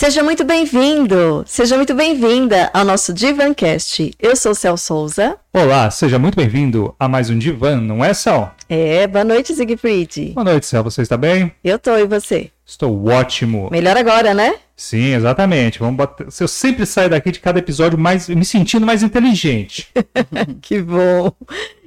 [0.00, 4.14] Seja muito bem-vindo, seja muito bem-vinda ao nosso Divancast.
[4.18, 5.36] Eu sou Cel Souza.
[5.52, 8.50] Olá, seja muito bem-vindo a mais um Divan, não é, Cel?
[8.66, 10.32] É, boa noite, Siegfried.
[10.32, 11.52] Boa noite, Cel, você está bem?
[11.62, 12.50] Eu tô, e você?
[12.64, 13.68] Estou ótimo.
[13.70, 14.54] Melhor agora, né?
[14.80, 15.78] Sim, exatamente.
[15.78, 16.24] Vamos botar...
[16.40, 19.86] Eu sempre saio daqui de cada episódio mais me sentindo mais inteligente.
[20.62, 21.30] que bom.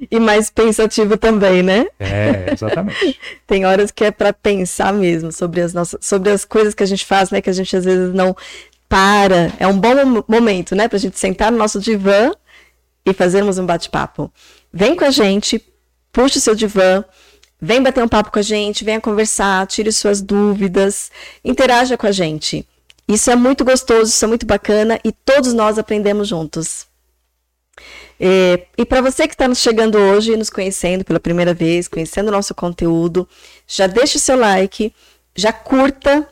[0.08, 1.86] E mais pensativo também, né?
[1.98, 3.18] É, exatamente.
[3.48, 6.86] Tem horas que é para pensar mesmo sobre as nossas, sobre as coisas que a
[6.86, 7.40] gente faz, né?
[7.40, 8.32] Que a gente às vezes não
[8.88, 9.52] para.
[9.58, 10.86] É um bom momento, né?
[10.86, 12.30] Para a gente sentar no nosso divã
[13.04, 14.32] e fazermos um bate-papo.
[14.72, 15.60] Vem com a gente,
[16.12, 17.04] puxe o seu divã
[17.60, 21.10] Vem bater um papo com a gente, venha conversar, tire suas dúvidas,
[21.42, 22.66] interaja com a gente.
[23.14, 26.84] Isso é muito gostoso, isso é muito bacana e todos nós aprendemos juntos.
[28.18, 32.26] É, e para você que está nos chegando hoje, nos conhecendo pela primeira vez, conhecendo
[32.26, 33.28] o nosso conteúdo,
[33.68, 34.92] já deixe o seu like,
[35.36, 36.28] já curta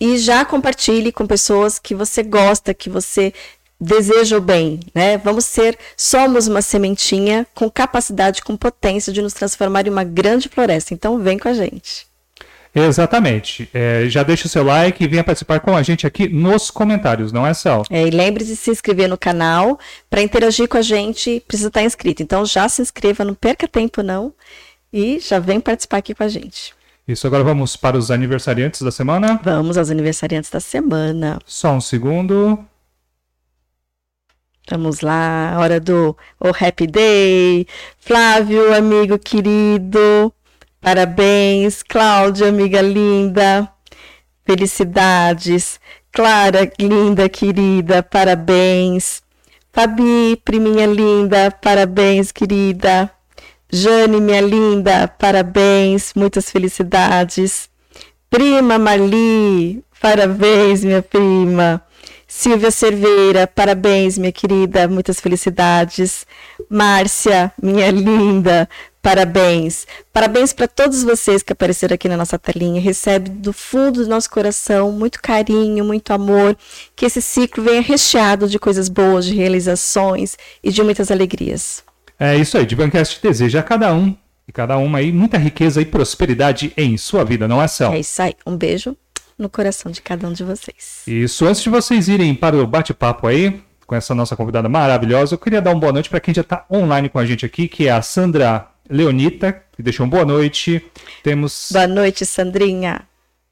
[0.00, 3.34] e já compartilhe com pessoas que você gosta, que você
[3.78, 5.18] deseja o bem, né?
[5.18, 10.48] Vamos ser, somos uma sementinha com capacidade, com potência de nos transformar em uma grande
[10.48, 10.94] floresta.
[10.94, 12.06] Então vem com a gente.
[12.74, 13.68] Exatamente.
[13.72, 17.30] É, já deixa o seu like e venha participar com a gente aqui nos comentários,
[17.30, 17.82] não é, Cel?
[17.90, 19.78] É, e lembre-se de se inscrever no canal.
[20.08, 22.22] Para interagir com a gente, precisa estar inscrito.
[22.22, 24.32] Então já se inscreva, não perca tempo não.
[24.92, 26.74] E já vem participar aqui com a gente.
[27.06, 29.40] Isso, agora vamos para os aniversariantes da semana?
[29.42, 31.38] Vamos aos aniversariantes da semana.
[31.44, 32.58] Só um segundo.
[34.70, 37.66] Vamos lá, hora do o Happy Day.
[37.98, 40.32] Flávio, amigo querido,
[40.82, 41.82] parabéns.
[41.82, 43.72] Cláudia, amiga linda,
[44.44, 45.80] felicidades.
[46.12, 49.22] Clara, linda, querida, parabéns.
[49.72, 53.10] Fabi, priminha linda, parabéns, querida.
[53.72, 57.70] Jane, minha linda, parabéns, muitas felicidades.
[58.28, 61.82] Prima Marli, parabéns, minha prima.
[62.28, 66.26] Silvia Cerveira, parabéns, minha querida, muitas felicidades.
[66.68, 68.68] Márcia, minha linda,
[69.02, 69.86] parabéns.
[70.12, 72.80] Parabéns para todos vocês que apareceram aqui na nossa telinha.
[72.80, 76.56] Recebe do fundo do nosso coração muito carinho, muito amor.
[76.94, 81.82] Que esse ciclo venha recheado de coisas boas, de realizações e de muitas alegrias.
[82.18, 85.84] É isso aí, Divancast deseja a cada um e cada uma aí muita riqueza e
[85.84, 87.92] prosperidade em sua vida, não é, Céu?
[87.92, 88.34] É isso aí.
[88.46, 88.96] Um beijo
[89.36, 91.02] no coração de cada um de vocês.
[91.06, 95.38] Isso, antes de vocês irem para o bate-papo aí, com essa nossa convidada maravilhosa, eu
[95.38, 97.88] queria dar uma boa noite para quem já está online com a gente aqui, que
[97.88, 100.84] é a Sandra Leonita, que deixou uma boa noite.
[101.22, 101.70] Temos.
[101.72, 103.02] Boa noite, Sandrinha.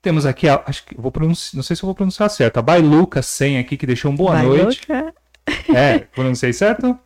[0.02, 2.62] Temos aqui, a, acho que vou pronunciar, não sei se eu vou pronunciar certo, a
[2.62, 4.62] Bailuca 100 aqui, que deixou uma boa Bailuca.
[4.62, 4.80] noite.
[5.74, 6.96] É, pronunciei certo?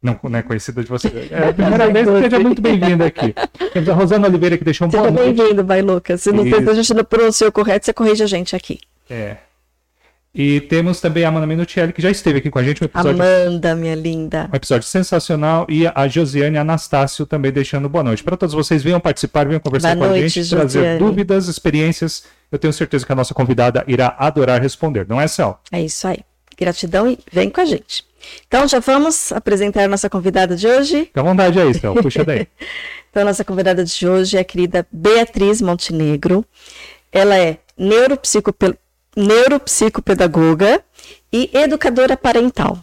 [0.00, 1.08] Não, não é conhecida de você.
[1.30, 3.34] É a primeira vez, seja muito bem-vinda aqui.
[3.72, 6.22] Temos a Rosana Oliveira que deixou um Seja bem-vindo, vai, Lucas.
[6.22, 8.78] Se, não, a gente não pronunciou correto, você corrige a gente aqui.
[9.10, 9.36] É.
[10.38, 12.82] E temos também a Amanda Minutielli, que já esteve aqui com a gente.
[12.82, 14.50] Um episódio, Amanda, minha linda.
[14.52, 15.66] Um episódio sensacional.
[15.66, 18.22] E a Josiane Anastácio também deixando boa noite.
[18.22, 20.70] Para todos vocês, venham participar, venham conversar boa com noite, a gente, Josiane.
[20.70, 22.24] trazer dúvidas, experiências.
[22.52, 25.58] Eu tenho certeza que a nossa convidada irá adorar responder, não é, Cel?
[25.72, 26.18] É isso aí.
[26.58, 28.04] Gratidão e vem com a gente.
[28.46, 31.06] Então, já vamos apresentar a nossa convidada de hoje?
[31.06, 31.94] Fica à vontade aí, Céu.
[31.94, 32.46] Puxa daí.
[33.10, 36.44] então, a nossa convidada de hoje é a querida Beatriz Montenegro.
[37.10, 38.85] Ela é neuropsicopedagoga
[41.32, 42.78] e educadora parental.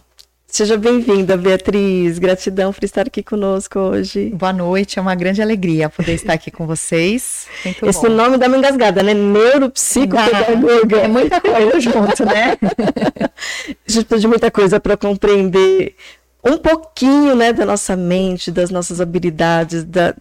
[0.48, 2.18] Seja bem-vinda, Beatriz.
[2.18, 4.32] Gratidão por estar aqui conosco hoje.
[4.32, 7.46] Boa noite, é uma grande alegria poder estar aqui com vocês.
[7.64, 8.16] Muito Esse bom.
[8.16, 9.14] nome dá uma engasgada, né?
[9.14, 10.98] Neuropsicopedagoga.
[11.02, 12.58] É muita coisa junto, né?
[13.88, 15.96] A gente precisa de muita coisa para compreender
[16.44, 20.16] um pouquinho né, da nossa mente, das nossas habilidades, da,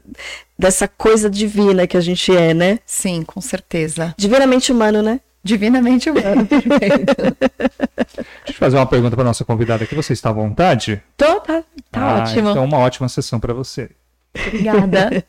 [0.58, 2.78] dessa coisa divina que a gente é, né?
[2.84, 4.14] Sim, com certeza.
[4.18, 5.18] Divinamente humano, né?
[5.44, 7.16] Divinamente humano, perfeito.
[7.16, 9.94] Deixa eu fazer uma pergunta para nossa convidada aqui.
[9.94, 11.02] Você está à vontade?
[11.16, 12.50] Tô, tá, tá ah, ótimo.
[12.50, 13.90] Então, uma ótima sessão para você.
[14.46, 15.24] Obrigada.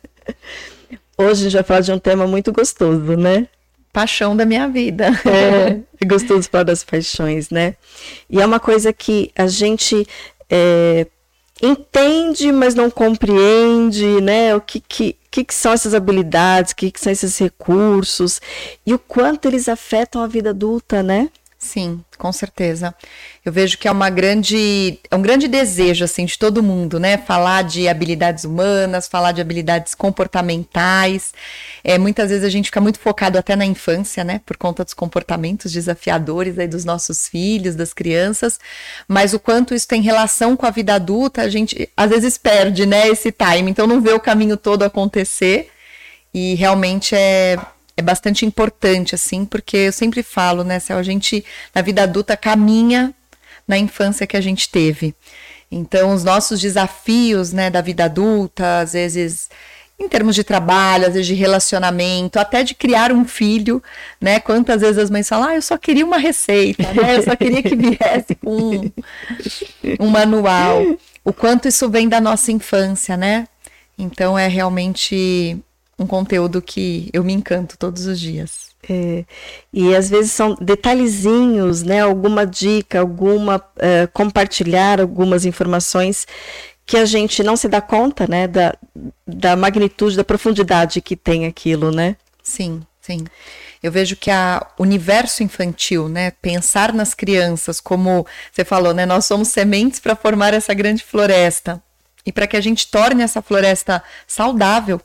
[1.18, 3.48] Hoje a gente vai falar de um tema muito gostoso, né?
[3.92, 5.08] Paixão da minha vida.
[5.26, 7.76] É, é gostoso falar das paixões, né?
[8.30, 10.08] E é uma coisa que a gente
[10.50, 11.08] é,
[11.66, 14.56] entende, mas não compreende, né?
[14.56, 18.42] O que, que, que, que são essas habilidades, o que, que são esses recursos
[18.86, 21.30] e o quanto eles afetam a vida adulta, né?
[21.64, 22.94] Sim, com certeza.
[23.44, 27.18] Eu vejo que é uma grande, é um grande desejo assim de todo mundo, né?
[27.18, 31.34] Falar de habilidades humanas, falar de habilidades comportamentais.
[31.82, 34.42] É, muitas vezes a gente fica muito focado até na infância, né?
[34.46, 38.60] Por conta dos comportamentos desafiadores aí dos nossos filhos, das crianças.
[39.08, 42.86] Mas o quanto isso tem relação com a vida adulta, a gente às vezes perde,
[42.86, 43.08] né?
[43.08, 43.72] Esse time.
[43.72, 45.70] Então não vê o caminho todo acontecer.
[46.34, 47.58] E realmente é
[47.96, 51.44] é bastante importante, assim, porque eu sempre falo, né, Céu, a gente,
[51.74, 53.14] na vida adulta, caminha
[53.68, 55.16] na infância que a gente teve.
[55.72, 59.50] Então, os nossos desafios, né, da vida adulta, às vezes
[60.00, 63.82] em termos de trabalho, às vezes de relacionamento, até de criar um filho,
[64.20, 64.40] né?
[64.40, 67.18] Quantas vezes as mães falam, ah, eu só queria uma receita, né?
[67.18, 68.92] Eu só queria que viesse um,
[70.00, 70.84] um manual.
[71.24, 73.48] O quanto isso vem da nossa infância, né?
[73.98, 75.58] Então é realmente
[75.98, 78.74] um conteúdo que eu me encanto todos os dias.
[78.90, 79.24] É,
[79.72, 82.02] e às vezes são detalhezinhos, né?
[82.02, 86.28] Alguma dica, alguma uh, compartilhar algumas informações
[86.86, 88.76] que a gente não se dá conta, né, da,
[89.26, 92.18] da magnitude, da profundidade que tem aquilo, né?
[92.44, 93.26] Sim, sim.
[93.82, 99.26] Eu vejo que a universo infantil, né, pensar nas crianças como você falou, né, nós
[99.26, 101.82] somos sementes para formar essa grande floresta.
[102.26, 105.02] E para que a gente torne essa floresta saudável,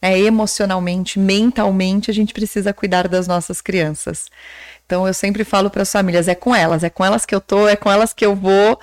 [0.00, 4.26] né, emocionalmente, mentalmente, a gente precisa cuidar das nossas crianças.
[4.84, 7.40] Então eu sempre falo para as famílias, é com elas, é com elas que eu
[7.40, 8.78] tô, é com elas que eu vou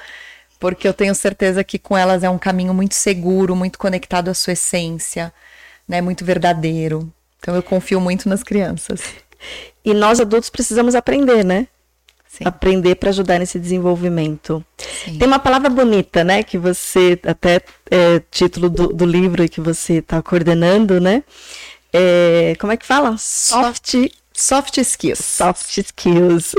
[0.64, 4.34] porque eu tenho certeza que com elas é um caminho muito seguro, muito conectado à
[4.34, 5.34] sua essência,
[5.86, 7.12] né, muito verdadeiro.
[7.38, 9.02] Então eu confio muito nas crianças.
[9.84, 11.68] E nós adultos precisamos aprender, né?
[12.34, 12.46] Sim.
[12.46, 14.66] Aprender para ajudar nesse desenvolvimento.
[15.06, 15.20] Sim.
[15.20, 16.42] Tem uma palavra bonita, né?
[16.42, 21.24] Que você, até é, título do, do livro que você está coordenando, né?
[21.94, 23.16] É, como é que fala?
[23.20, 25.20] Soft Soft skills.
[25.20, 26.56] Soft skills.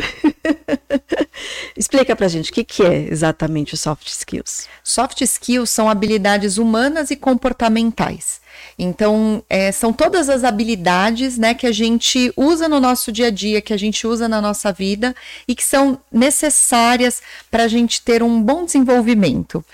[1.77, 4.69] Explica pra gente o que, que é exatamente o soft skills.
[4.83, 8.41] Soft skills são habilidades humanas e comportamentais.
[8.79, 13.31] Então, é, são todas as habilidades né, que a gente usa no nosso dia a
[13.31, 15.15] dia, que a gente usa na nossa vida
[15.47, 17.21] e que são necessárias
[17.51, 19.65] para a gente ter um bom desenvolvimento.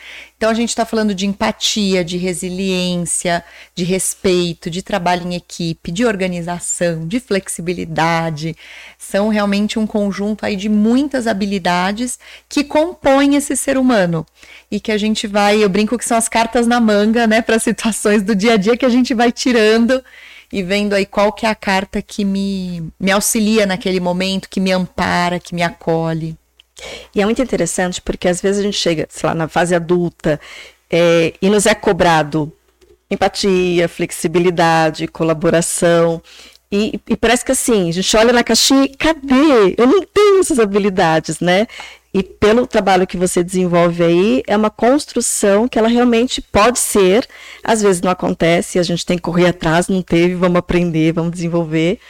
[0.41, 3.45] Então a gente está falando de empatia, de resiliência,
[3.75, 8.57] de respeito, de trabalho em equipe, de organização, de flexibilidade.
[8.97, 14.25] São realmente um conjunto aí de muitas habilidades que compõem esse ser humano
[14.71, 17.59] e que a gente vai, eu brinco que são as cartas na manga, né, para
[17.59, 20.03] situações do dia a dia que a gente vai tirando
[20.51, 24.59] e vendo aí qual que é a carta que me, me auxilia naquele momento, que
[24.59, 26.40] me ampara, que me acolhe.
[27.15, 30.41] E é muito interessante porque às vezes a gente chega, sei lá, na fase adulta
[30.91, 32.53] é, e nos é cobrado
[33.11, 36.23] empatia, flexibilidade, colaboração.
[36.71, 39.75] E, e, parece que assim, a gente olha na caixinha e cadê?
[39.77, 41.67] Eu não tenho essas habilidades, né?
[42.15, 47.27] E pelo trabalho que você desenvolve aí, é uma construção que ela realmente pode ser,
[47.63, 51.33] às vezes não acontece, a gente tem que correr atrás, não teve, vamos aprender, vamos
[51.33, 52.01] desenvolver.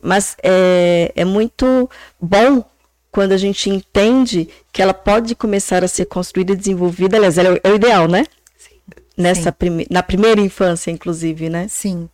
[0.00, 1.88] Mas é, é muito
[2.20, 2.64] bom
[3.12, 7.60] quando a gente entende que ela pode começar a ser construída e desenvolvida, aliás, ela
[7.62, 8.24] é o ideal, né?
[8.56, 8.76] Sim.
[9.16, 11.66] Nessa prime na primeira infância, inclusive, né?
[11.68, 12.08] Sim.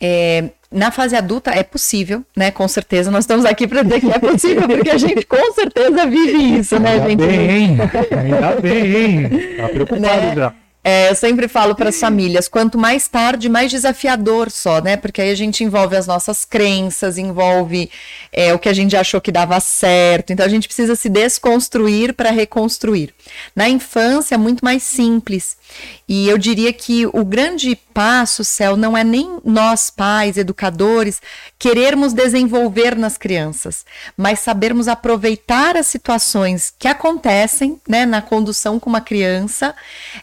[0.00, 2.52] É, na fase adulta é possível, né?
[2.52, 3.10] Com certeza.
[3.10, 6.78] Nós estamos aqui para dizer que é possível, porque a gente com certeza vive isso,
[6.78, 7.26] né, Ainda gente?
[7.26, 7.78] Bem, hein?
[8.16, 9.56] Ainda bem, hein?
[9.56, 10.34] Tá preocupado né?
[10.36, 10.54] já.
[10.88, 14.96] É, eu sempre falo para as famílias, quanto mais tarde, mais desafiador só, né?
[14.96, 17.90] Porque aí a gente envolve as nossas crenças, envolve
[18.32, 20.32] é, o que a gente achou que dava certo.
[20.32, 23.12] Então a gente precisa se desconstruir para reconstruir.
[23.52, 25.56] Na infância é muito mais simples.
[26.08, 31.20] E eu diria que o grande passo, Céu, não é nem nós, pais, educadores,
[31.58, 33.84] querermos desenvolver nas crianças,
[34.16, 39.74] mas sabermos aproveitar as situações que acontecem né, na condução com uma criança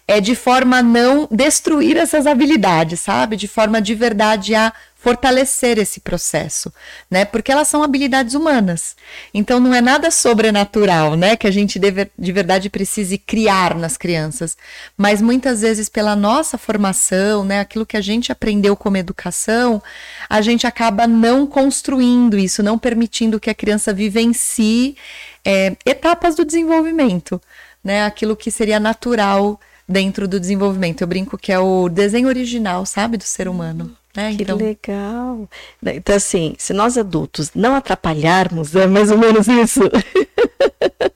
[0.07, 3.35] é, de forma a não destruir essas habilidades, sabe?
[3.35, 4.71] De forma de verdade a
[5.03, 6.71] fortalecer esse processo,
[7.11, 7.25] né?
[7.25, 8.95] Porque elas são habilidades humanas.
[9.33, 11.35] Então não é nada sobrenatural, né?
[11.35, 14.55] Que a gente deve, de verdade precise criar nas crianças,
[14.95, 17.59] mas muitas vezes pela nossa formação, né?
[17.59, 19.83] Aquilo que a gente aprendeu como educação,
[20.29, 24.95] a gente acaba não construindo isso, não permitindo que a criança vivencie
[25.43, 27.41] é, etapas do desenvolvimento,
[27.83, 28.05] né?
[28.05, 31.01] Aquilo que seria natural dentro do desenvolvimento.
[31.01, 33.93] Eu brinco que é o desenho original, sabe, do ser humano.
[34.15, 34.35] Né?
[34.35, 34.57] Que então...
[34.57, 35.49] legal.
[35.83, 39.81] Então, assim, se nós adultos não atrapalharmos, é mais ou menos isso.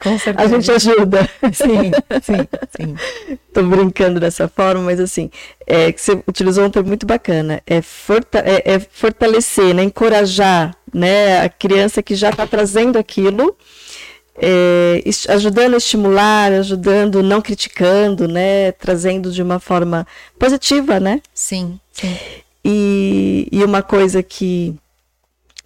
[0.01, 0.43] Com certeza.
[0.43, 1.29] A gente ajuda.
[1.53, 1.91] Sim,
[2.23, 3.37] sim, sim.
[3.53, 5.29] Tô brincando dessa forma, mas assim,
[5.67, 7.61] é, que você utilizou um termo muito bacana.
[7.67, 9.83] É, forta é, é fortalecer, né?
[9.83, 11.41] encorajar né?
[11.41, 13.55] a criança que já está trazendo aquilo.
[14.39, 20.05] É, ajudando a estimular, ajudando, não criticando, né, trazendo de uma forma
[20.37, 21.23] positiva, né?
[21.33, 22.15] Sim, sim.
[22.69, 24.75] E, e uma coisa que,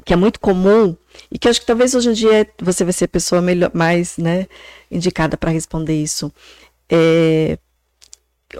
[0.06, 0.96] que é muito comum,
[1.32, 4.18] e que acho que talvez hoje em dia você vai ser a pessoa melhor, mais
[4.18, 4.46] né,
[4.92, 6.32] indicada para responder isso,
[6.88, 7.58] é,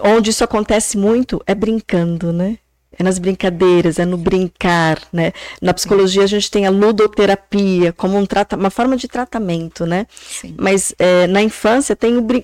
[0.00, 2.58] onde isso acontece muito é brincando, né?
[2.98, 5.32] é nas brincadeiras, é no brincar, né?
[5.60, 10.06] Na psicologia a gente tem a ludoterapia como um trata uma forma de tratamento, né?
[10.10, 10.54] Sim.
[10.58, 12.42] Mas é, na infância tem o brin...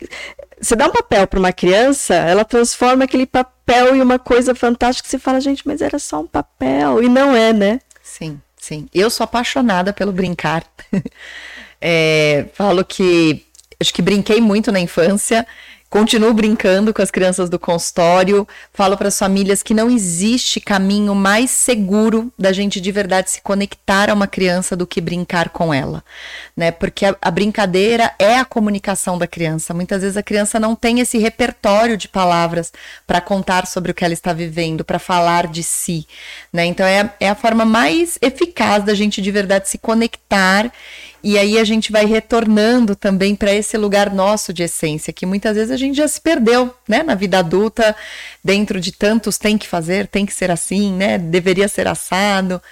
[0.61, 5.09] você dá um papel para uma criança, ela transforma aquele papel em uma coisa fantástica
[5.09, 7.81] você fala, gente, mas era só um papel e não é, né?
[8.03, 8.89] Sim, sim.
[8.95, 10.65] Eu sou apaixonada pelo brincar.
[11.81, 13.45] é, falo que
[13.81, 15.47] acho que brinquei muito na infância
[15.91, 21.15] Continuo brincando com as crianças do consultório, falo para as famílias que não existe caminho
[21.15, 25.73] mais seguro da gente de verdade se conectar a uma criança do que brincar com
[25.73, 26.05] ela,
[26.55, 26.71] né?
[26.71, 29.73] Porque a, a brincadeira é a comunicação da criança.
[29.73, 32.71] Muitas vezes a criança não tem esse repertório de palavras
[33.07, 36.07] para contar sobre o que ela está vivendo, para falar de si,
[36.53, 36.67] né?
[36.67, 40.71] Então é, é a forma mais eficaz da gente de verdade se conectar
[41.23, 45.57] e aí a gente vai retornando também para esse lugar nosso de essência, que muitas
[45.57, 47.95] vezes a gente já se perdeu, né, na vida adulta,
[48.43, 52.63] dentro de tantos tem que fazer, tem que ser assim, né, deveria ser assado.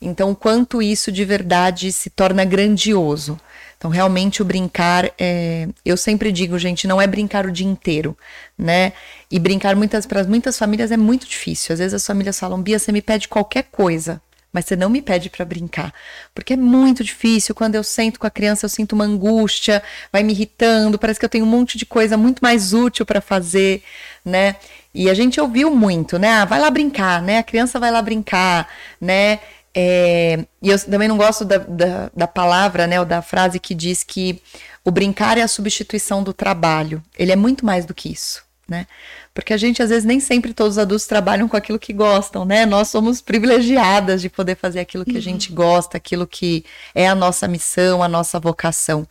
[0.00, 3.40] Então, quanto isso de verdade se torna grandioso.
[3.78, 5.68] Então, realmente o brincar, é...
[5.84, 8.16] eu sempre digo, gente, não é brincar o dia inteiro,
[8.56, 8.92] né?
[9.30, 11.72] E brincar muitas para muitas famílias é muito difícil.
[11.72, 14.20] Às vezes as famílias falam, Bia, você me pede qualquer coisa
[14.52, 15.92] mas você não me pede para brincar,
[16.34, 17.54] porque é muito difícil.
[17.54, 21.24] Quando eu sento com a criança, eu sinto uma angústia, vai me irritando, parece que
[21.24, 23.82] eu tenho um monte de coisa muito mais útil para fazer,
[24.24, 24.56] né?
[24.94, 26.28] E a gente ouviu muito, né?
[26.28, 27.38] Ah, vai lá brincar, né?
[27.38, 28.68] A criança vai lá brincar,
[29.00, 29.40] né?
[29.78, 33.74] É, e eu também não gosto da, da, da palavra, né, ou da frase que
[33.74, 34.40] diz que
[34.82, 37.02] o brincar é a substituição do trabalho.
[37.18, 38.86] Ele é muito mais do que isso, né?
[39.32, 42.44] Porque a gente, às vezes, nem sempre todos os adultos trabalham com aquilo que gostam,
[42.44, 42.66] né?
[42.66, 45.56] Nós somos privilegiadas de poder fazer aquilo que a gente uhum.
[45.56, 49.06] gosta, aquilo que é a nossa missão, a nossa vocação.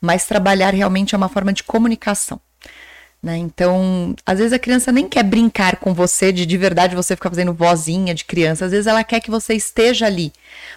[0.00, 2.40] Mas trabalhar realmente é uma forma de comunicação.
[3.22, 3.36] Né?
[3.36, 7.28] Então, às vezes a criança nem quer brincar com você, de de verdade você ficar
[7.28, 8.64] fazendo vozinha de criança.
[8.64, 10.32] Às vezes ela quer que você esteja ali.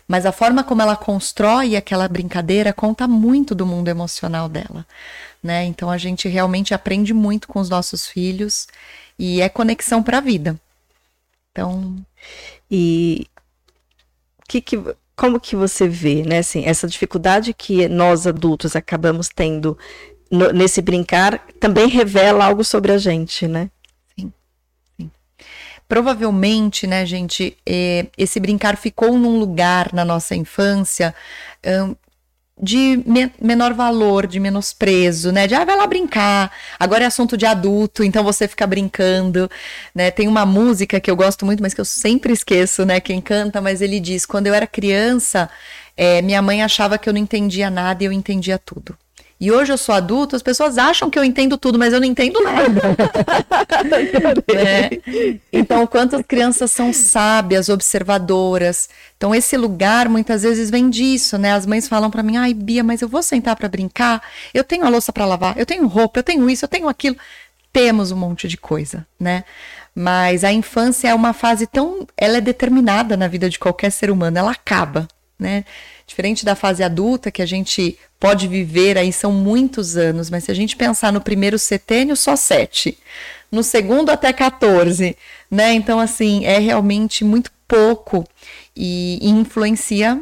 [0.07, 4.85] Mas a forma como ela constrói aquela brincadeira conta muito do mundo emocional dela
[5.43, 5.65] né?
[5.65, 8.67] Então a gente realmente aprende muito com os nossos filhos
[9.19, 10.59] e é conexão para a vida.
[11.51, 11.97] Então,
[12.71, 13.27] e
[14.47, 14.81] que, que
[15.15, 19.77] como que você vê, né, assim, essa dificuldade que nós adultos acabamos tendo
[20.31, 23.69] no, nesse brincar também revela algo sobre a gente, né?
[24.17, 24.33] Sim,
[24.97, 25.11] sim.
[25.87, 31.13] Provavelmente, né, gente, é, esse brincar ficou num lugar na nossa infância
[32.61, 35.47] de me menor valor, de menosprezo, né?
[35.47, 36.51] De ah, vai lá brincar.
[36.79, 39.49] Agora é assunto de adulto, então você fica brincando,
[39.93, 40.11] né?
[40.11, 42.99] Tem uma música que eu gosto muito, mas que eu sempre esqueço, né?
[42.99, 45.49] Quem canta, mas ele diz: quando eu era criança,
[45.97, 48.97] é, minha mãe achava que eu não entendia nada e eu entendia tudo.
[49.43, 52.07] E hoje eu sou adulto, as pessoas acham que eu entendo tudo, mas eu não
[52.07, 52.95] entendo nada.
[54.55, 55.01] é.
[55.51, 58.87] Então, quantas crianças são sábias, observadoras.
[59.17, 61.51] Então, esse lugar muitas vezes vem disso, né?
[61.51, 64.21] As mães falam para mim: "Ai, Bia, mas eu vou sentar para brincar?
[64.53, 67.17] Eu tenho a louça para lavar, eu tenho roupa, eu tenho isso, eu tenho aquilo".
[67.73, 69.43] Temos um monte de coisa, né?
[69.93, 74.09] Mas a infância é uma fase tão, ela é determinada na vida de qualquer ser
[74.09, 75.05] humano, ela acaba,
[75.37, 75.65] né?
[76.07, 80.51] Diferente da fase adulta, que a gente pode viver aí são muitos anos, mas se
[80.51, 82.97] a gente pensar no primeiro setênio, só sete.
[83.51, 85.17] No segundo, até 14.
[85.51, 85.73] Né?
[85.73, 88.25] Então, assim, é realmente muito pouco
[88.73, 90.21] e, e influencia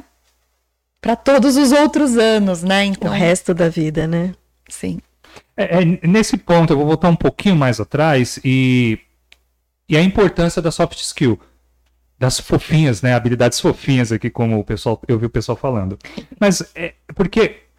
[1.00, 2.86] para todos os outros anos, né?
[2.86, 4.34] Então, o resto da vida, né?
[4.67, 5.00] Sim.
[5.55, 8.98] É, é, nesse ponto, eu vou voltar um pouquinho mais atrás e,
[9.88, 11.39] e a importância da soft skill
[12.17, 13.13] das fofinhas, né?
[13.13, 16.00] Habilidades fofinhas aqui, como o pessoal, eu vi o pessoal falando.
[16.39, 17.70] Mas é porque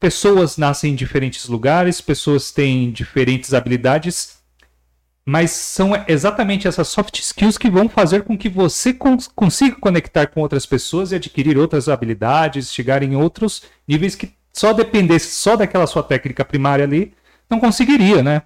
[0.00, 4.40] pessoas nascem em diferentes lugares, pessoas têm diferentes habilidades,
[5.26, 10.26] mas são exatamente essas soft skills que vão fazer com que você cons consiga conectar
[10.28, 15.54] com outras pessoas e adquirir outras habilidades, chegar em outros níveis que só dependesse só
[15.54, 17.12] daquela sua técnica primária ali,
[17.48, 18.42] não conseguiria, né?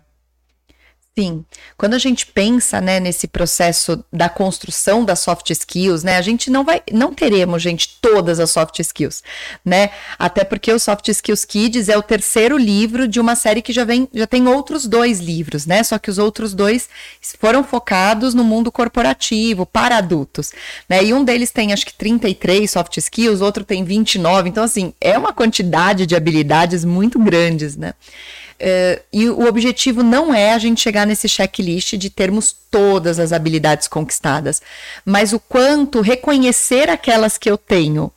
[1.16, 1.44] Sim,
[1.76, 6.50] quando a gente pensa, né, nesse processo da construção das soft skills, né, a gente
[6.50, 9.23] não vai, não teremos, gente, todas as soft skills,
[9.64, 13.73] né, até porque o Soft Skills Kids é o terceiro livro de uma série que
[13.73, 16.88] já vem, já tem outros dois livros, né, só que os outros dois
[17.38, 20.50] foram focados no mundo corporativo, para adultos,
[20.88, 24.92] né, e um deles tem acho que 33 soft skills, outro tem 29, então assim,
[25.00, 27.94] é uma quantidade de habilidades muito grandes, né.
[28.61, 33.32] Uh, e o objetivo não é a gente chegar nesse checklist de termos todas as
[33.32, 34.62] habilidades conquistadas,
[35.04, 38.12] mas o quanto reconhecer aquelas que eu tenho,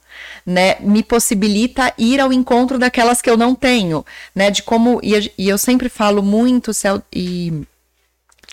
[0.46, 5.32] né, me possibilita ir ao encontro daquelas que eu não tenho, né, de como e,
[5.38, 7.66] e eu sempre falo muito, Cel, e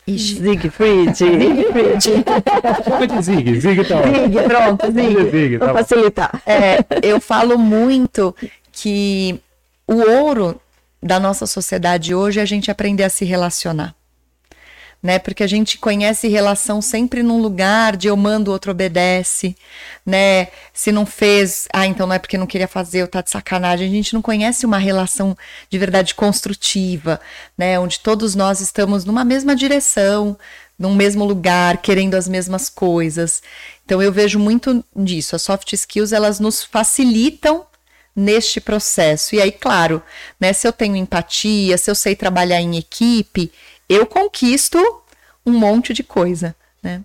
[0.07, 1.17] Siegfried.
[1.17, 2.03] Siegfried.
[2.85, 5.31] Chama de Zig, Zig tá Zig, pronto, Zig.
[5.31, 6.43] Zig, tá facilitar.
[6.45, 8.37] É, eu falo muito
[8.71, 9.41] que
[9.87, 10.61] o ouro
[11.05, 13.95] da nossa sociedade hoje é a gente aprender a se relacionar.
[15.03, 15.19] Né?
[15.19, 19.55] Porque a gente conhece relação sempre num lugar de eu mando, o outro obedece,
[20.07, 20.49] né?
[20.73, 23.87] Se não fez, ah, então não é porque não queria fazer, eu tá de sacanagem.
[23.87, 25.37] A gente não conhece uma relação
[25.69, 27.21] de verdade construtiva,
[27.57, 27.79] né?
[27.79, 30.39] Onde todos nós estamos numa mesma direção,
[30.79, 33.43] num mesmo lugar, querendo as mesmas coisas.
[33.85, 35.37] Então eu vejo muito disso.
[35.37, 37.67] As soft skills, elas nos facilitam
[38.15, 39.35] neste processo.
[39.35, 40.03] E aí, claro,
[40.39, 43.51] né, se eu tenho empatia, se eu sei trabalhar em equipe,
[43.89, 44.79] eu conquisto
[45.45, 47.03] um monte de coisa, né?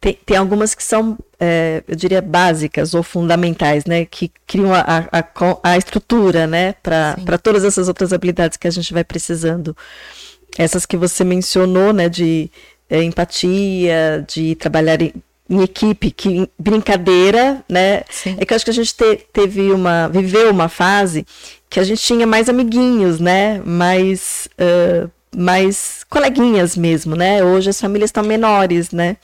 [0.00, 4.04] Tem, tem algumas que são, é, eu diria, básicas ou fundamentais, né?
[4.04, 5.24] Que criam a, a,
[5.62, 6.74] a estrutura, né?
[6.82, 9.74] Para todas essas outras habilidades que a gente vai precisando.
[10.58, 12.08] Essas que você mencionou, né?
[12.10, 12.50] De
[12.90, 15.14] é, empatia, de trabalhar em,
[15.48, 18.02] em equipe, que brincadeira, né?
[18.10, 18.36] Sim.
[18.38, 21.26] É que eu acho que a gente te, teve uma, viveu uma fase
[21.68, 23.60] que a gente tinha mais amiguinhos, né?
[23.64, 27.44] Mais uh, mais coleguinhas mesmo, né?
[27.44, 29.16] Hoje as famílias estão menores, né?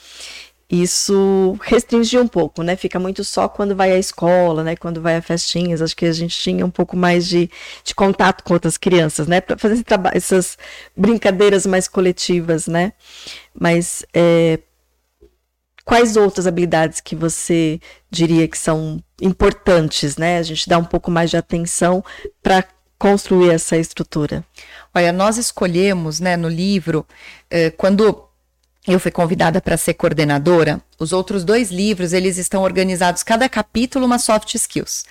[0.70, 2.76] Isso restringe um pouco, né?
[2.76, 4.76] Fica muito só quando vai à escola, né?
[4.76, 5.82] Quando vai a festinhas.
[5.82, 7.50] Acho que a gente tinha um pouco mais de,
[7.82, 9.40] de contato com outras crianças, né?
[9.40, 10.56] Para fazer essas
[10.96, 12.92] brincadeiras mais coletivas, né?
[13.52, 14.60] Mas é,
[15.84, 20.38] quais outras habilidades que você diria que são importantes, né?
[20.38, 22.04] A gente dá um pouco mais de atenção
[22.42, 22.64] para
[22.98, 24.44] construir essa estrutura.
[24.94, 27.06] Olha, nós escolhemos, né, no livro,
[27.50, 28.28] eh, quando
[28.86, 34.04] eu fui convidada para ser coordenadora, os outros dois livros, eles estão organizados, cada capítulo
[34.04, 35.04] uma soft skills.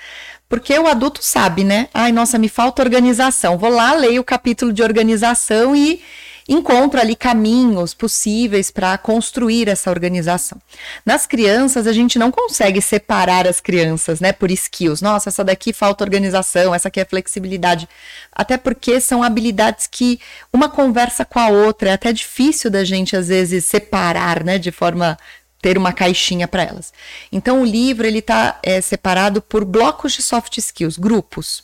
[0.47, 1.87] Porque o adulto sabe, né?
[1.93, 3.57] Ai, nossa, me falta organização.
[3.57, 6.01] Vou lá, leio o capítulo de organização e
[6.49, 10.59] encontro ali caminhos possíveis para construir essa organização.
[11.05, 14.99] Nas crianças, a gente não consegue separar as crianças, né, por skills.
[14.99, 17.87] Nossa, essa daqui falta organização, essa aqui é flexibilidade.
[18.31, 20.19] Até porque são habilidades que
[20.51, 24.71] uma conversa com a outra, é até difícil da gente às vezes separar, né, de
[24.71, 25.17] forma
[25.61, 26.91] ter uma caixinha para elas.
[27.31, 31.63] Então o livro ele está é, separado por blocos de soft skills, grupos.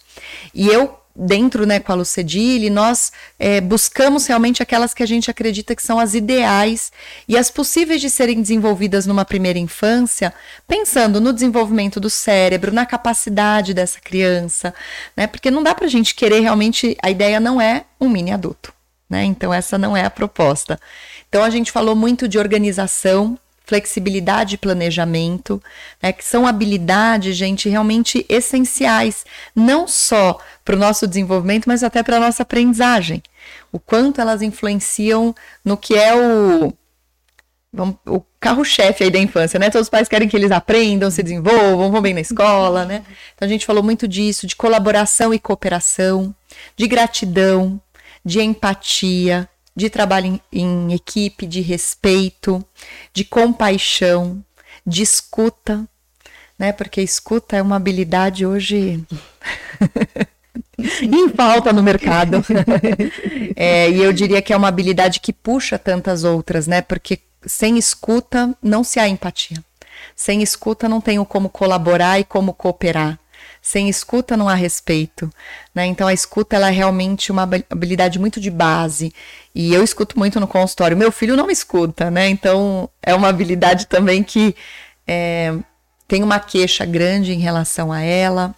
[0.53, 5.31] E eu dentro, né, com a Lucedile, nós é, buscamos realmente aquelas que a gente
[5.31, 6.91] acredita que são as ideais
[7.27, 10.33] e as possíveis de serem desenvolvidas numa primeira infância,
[10.67, 14.73] pensando no desenvolvimento do cérebro, na capacidade dessa criança,
[15.15, 18.31] né, porque não dá para a gente querer realmente, a ideia não é um mini
[18.31, 18.73] adulto,
[19.09, 20.77] né, então essa não é a proposta.
[21.29, 25.61] Então a gente falou muito de organização, flexibilidade e planejamento,
[26.01, 29.25] né, que são habilidades, gente, realmente essenciais,
[29.55, 33.21] não só para o nosso desenvolvimento, mas até para a nossa aprendizagem.
[33.71, 36.73] O quanto elas influenciam no que é o,
[38.07, 39.69] o carro-chefe aí da infância, né?
[39.69, 43.05] Todos os pais querem que eles aprendam, se desenvolvam, vão bem na escola, né?
[43.35, 46.33] Então a gente falou muito disso, de colaboração e cooperação,
[46.75, 47.79] de gratidão,
[48.23, 52.65] de empatia, de trabalho em, em equipe, de respeito,
[53.13, 54.43] de compaixão,
[54.85, 55.87] de escuta,
[56.57, 56.71] né?
[56.71, 59.05] Porque escuta é uma habilidade hoje
[61.01, 62.43] em falta no mercado.
[63.55, 66.81] é, e eu diria que é uma habilidade que puxa tantas outras, né?
[66.81, 69.57] Porque sem escuta não se há empatia.
[70.15, 73.19] Sem escuta não tenho como colaborar e como cooperar.
[73.61, 75.29] Sem escuta não há respeito,
[75.73, 75.85] né?
[75.87, 79.11] Então a escuta ela é realmente uma habilidade muito de base
[79.55, 80.95] e eu escuto muito no consultório.
[80.95, 82.29] Meu filho não escuta, né?
[82.29, 84.55] Então é uma habilidade também que
[85.07, 85.53] é,
[86.07, 88.53] tem uma queixa grande em relação a ela.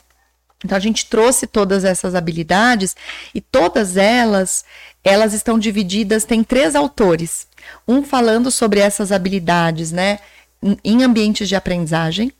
[0.63, 2.95] Então a gente trouxe todas essas habilidades
[3.33, 4.65] e todas elas
[5.03, 7.47] elas estão divididas tem três autores,
[7.87, 10.19] um falando sobre essas habilidades, né,
[10.83, 12.31] em ambientes de aprendizagem,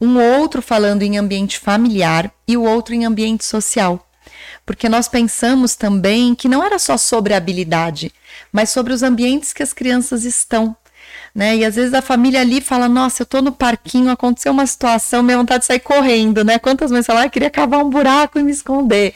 [0.00, 4.08] um outro falando em ambiente familiar e o outro em ambiente social.
[4.64, 8.10] Porque nós pensamos também que não era só sobre habilidade,
[8.50, 10.74] mas sobre os ambientes que as crianças estão
[11.34, 11.56] né?
[11.56, 15.22] E às vezes a família ali fala: Nossa, eu tô no parquinho, aconteceu uma situação,
[15.22, 16.58] minha vontade de sair correndo, né?
[16.60, 19.12] Quantas mães falam: ah, queria cavar um buraco e me esconder.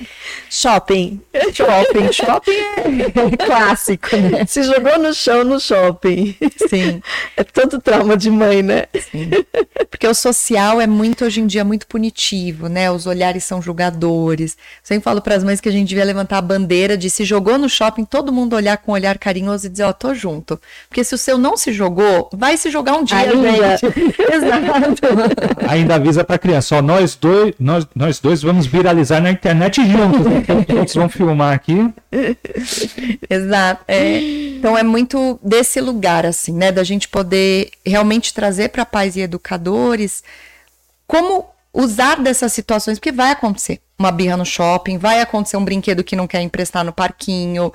[0.51, 1.21] Shopping.
[1.55, 2.13] Shopping.
[2.13, 4.45] shopping é clássico, né?
[4.47, 6.35] Se jogou no chão no shopping.
[6.69, 7.01] Sim.
[7.37, 8.87] É todo trauma de mãe, né?
[8.95, 9.31] Sim.
[9.89, 12.91] Porque o social é muito, hoje em dia, muito punitivo, né?
[12.91, 14.53] Os olhares são julgadores.
[14.53, 17.25] Eu sempre falo para as mães que a gente devia levantar a bandeira de se
[17.25, 20.15] jogou no shopping, todo mundo olhar com um olhar carinhoso e dizer: Ó, oh, tô
[20.15, 20.61] junto.
[20.89, 23.77] Porque se o seu não se jogou, jogou, vai se jogar um dia, Ainda.
[23.77, 24.15] gente.
[24.33, 25.69] Exato.
[25.69, 30.27] Ainda avisa pra criança, ó, nós dois, nós, nós dois vamos viralizar na internet juntos.
[30.27, 30.45] Né?
[30.69, 31.93] Eles vão filmar aqui.
[33.29, 33.85] Exato.
[33.87, 34.19] É,
[34.57, 36.73] então é muito desse lugar, assim, né?
[36.73, 40.23] Da gente poder realmente trazer para pais e educadores
[41.07, 46.05] como usar dessas situações, porque vai acontecer uma birra no shopping, vai acontecer um brinquedo
[46.05, 47.73] que não quer emprestar no parquinho,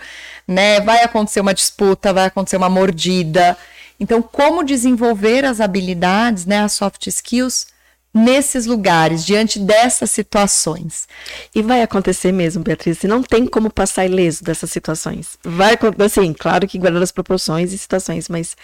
[0.47, 0.79] né?
[0.79, 3.57] Vai acontecer uma disputa, vai acontecer uma mordida.
[3.99, 7.67] Então, como desenvolver as habilidades, né, as soft skills
[8.13, 11.07] nesses lugares, diante dessas situações.
[11.53, 15.37] E vai acontecer mesmo, Beatriz, não tem como passar ileso dessas situações.
[15.43, 18.55] Vai assim, claro que guardar as proporções e situações, mas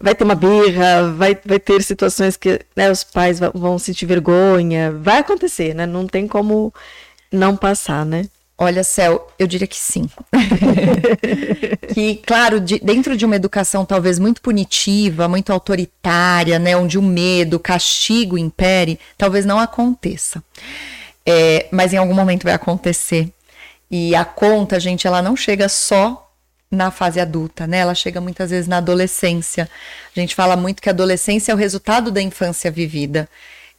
[0.00, 4.90] vai ter uma birra, vai, vai ter situações que né, os pais vão sentir vergonha,
[4.90, 5.86] vai acontecer, né?
[5.86, 6.74] Não tem como
[7.30, 8.26] não passar, né?
[8.60, 10.10] Olha, Céu, eu diria que sim.
[11.94, 17.02] que, claro, de, dentro de uma educação talvez muito punitiva, muito autoritária, né, onde o
[17.02, 20.42] medo, o castigo impere, talvez não aconteça.
[21.24, 23.32] É, mas em algum momento vai acontecer.
[23.88, 26.28] E a conta, gente, ela não chega só
[26.70, 27.78] na fase adulta, né?
[27.78, 29.70] Ela chega muitas vezes na adolescência.
[30.14, 33.28] A gente fala muito que a adolescência é o resultado da infância vivida.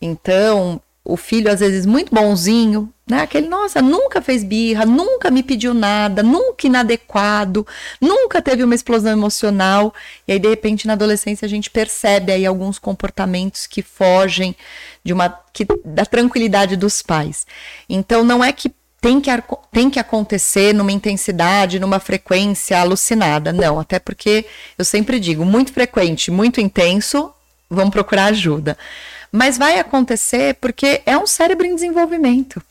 [0.01, 3.21] Então, o filho às vezes muito bonzinho, né?
[3.21, 7.65] Aquele, nossa, nunca fez birra, nunca me pediu nada, nunca inadequado,
[7.99, 9.91] nunca teve uma explosão emocional.
[10.27, 14.55] E aí de repente na adolescência a gente percebe aí alguns comportamentos que fogem
[15.03, 17.47] de uma que, da tranquilidade dos pais.
[17.89, 19.31] Então não é que tem que,
[19.71, 23.51] tem que acontecer numa intensidade, numa frequência alucinada.
[23.51, 24.45] Não, até porque
[24.77, 27.33] eu sempre digo, muito frequente, muito intenso,
[27.69, 28.77] vamos procurar ajuda.
[29.31, 32.61] Mas vai acontecer porque é um cérebro em desenvolvimento.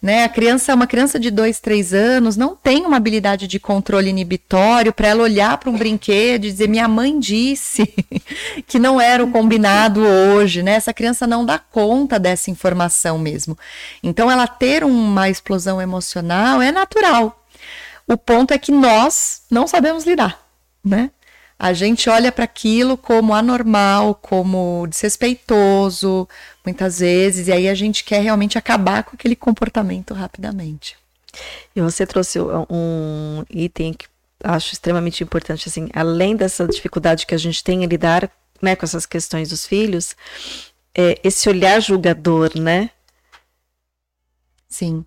[0.00, 0.24] Né?
[0.24, 4.92] A criança, uma criança de 2, 3 anos, não tem uma habilidade de controle inibitório
[4.92, 7.92] para ela olhar para um brinquedo e dizer: minha mãe disse
[8.68, 10.62] que não era o combinado hoje.
[10.62, 10.72] Né?
[10.74, 13.58] Essa criança não dá conta dessa informação mesmo.
[14.02, 17.44] Então, ela ter uma explosão emocional é natural.
[18.06, 20.38] O ponto é que nós não sabemos lidar.
[20.84, 21.10] Né?
[21.58, 26.28] A gente olha para aquilo como anormal, como desrespeitoso,
[26.64, 30.96] muitas vezes, e aí a gente quer realmente acabar com aquele comportamento rapidamente.
[31.74, 34.06] E você trouxe um item que
[34.42, 38.84] acho extremamente importante, assim, além dessa dificuldade que a gente tem em lidar né, com
[38.84, 40.14] essas questões dos filhos,
[40.94, 42.90] é esse olhar julgador, né?
[44.68, 45.04] Sim.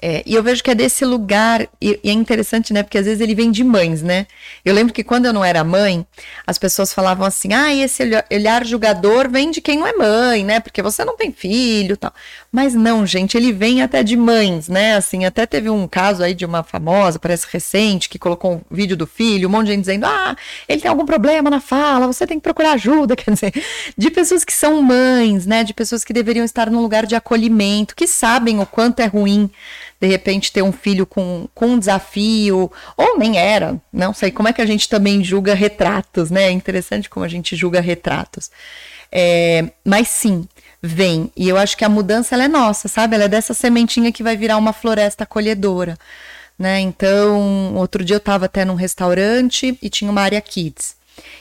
[0.00, 2.82] É, e eu vejo que é desse lugar, e, e, é interessante, né?
[2.82, 4.26] Porque às vezes ele vem de mães, né?
[4.62, 6.06] Eu lembro que quando eu não era mãe,
[6.46, 10.60] as pessoas falavam assim: ah, esse olhar julgador vem de quem não é mãe, né?
[10.60, 12.12] Porque você não tem filho tal.
[12.52, 14.96] Mas não, gente, ele vem até de mães, né?
[14.96, 18.98] Assim, até teve um caso aí de uma famosa, parece recente, que colocou um vídeo
[18.98, 20.36] do filho, um monte de gente dizendo: ah,
[20.68, 23.16] ele tem algum problema na fala, você tem que procurar ajuda.
[23.16, 23.64] Quer dizer,
[23.96, 25.64] de pessoas que são mães, né?
[25.64, 29.50] De pessoas que deveriam estar num lugar de acolhimento, que sabem o quanto é ruim
[30.00, 34.48] de repente ter um filho com, com um desafio, ou nem era, não sei, como
[34.48, 36.44] é que a gente também julga retratos, né?
[36.44, 38.50] É interessante como a gente julga retratos.
[39.10, 40.46] É, mas sim,
[40.82, 41.30] vem.
[41.36, 43.14] E eu acho que a mudança ela é nossa, sabe?
[43.14, 45.96] Ela é dessa sementinha que vai virar uma floresta acolhedora.
[46.58, 46.80] Né?
[46.80, 50.95] Então, outro dia eu estava até num restaurante e tinha uma área kids.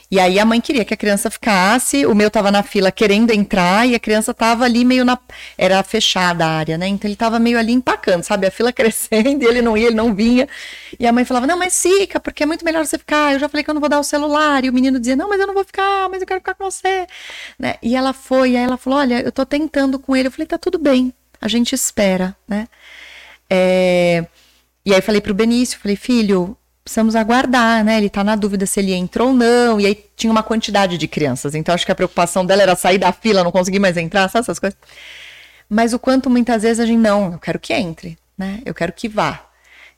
[0.09, 3.31] E aí a mãe queria que a criança ficasse, o meu tava na fila querendo
[3.31, 5.17] entrar e a criança tava ali meio na.
[5.57, 6.87] Era fechada a área, né?
[6.87, 8.47] Então ele tava meio ali empacando, sabe?
[8.47, 10.47] A fila crescendo e ele não ia, ele não vinha.
[10.99, 13.33] E a mãe falava: Não, mas fica, porque é muito melhor você ficar.
[13.33, 14.63] Eu já falei que eu não vou dar o celular.
[14.63, 16.63] E o menino dizia: Não, mas eu não vou ficar, mas eu quero ficar com
[16.63, 17.07] você.
[17.57, 17.75] Né?
[17.81, 20.27] E ela foi, e aí ela falou: Olha, eu tô tentando com ele.
[20.27, 22.67] Eu falei: Tá tudo bem, a gente espera, né?
[23.49, 24.25] É...
[24.85, 27.97] E aí falei pro Benício, falei, filho, precisamos aguardar, né?
[27.97, 29.81] Ele tá na dúvida se ele entra ou não.
[29.81, 31.55] E aí tinha uma quantidade de crianças.
[31.55, 34.43] Então acho que a preocupação dela era sair da fila, não conseguir mais entrar, sabe
[34.43, 34.77] essas coisas?
[35.67, 38.61] Mas o quanto muitas vezes a gente não, eu quero que entre, né?
[38.63, 39.43] Eu quero que vá.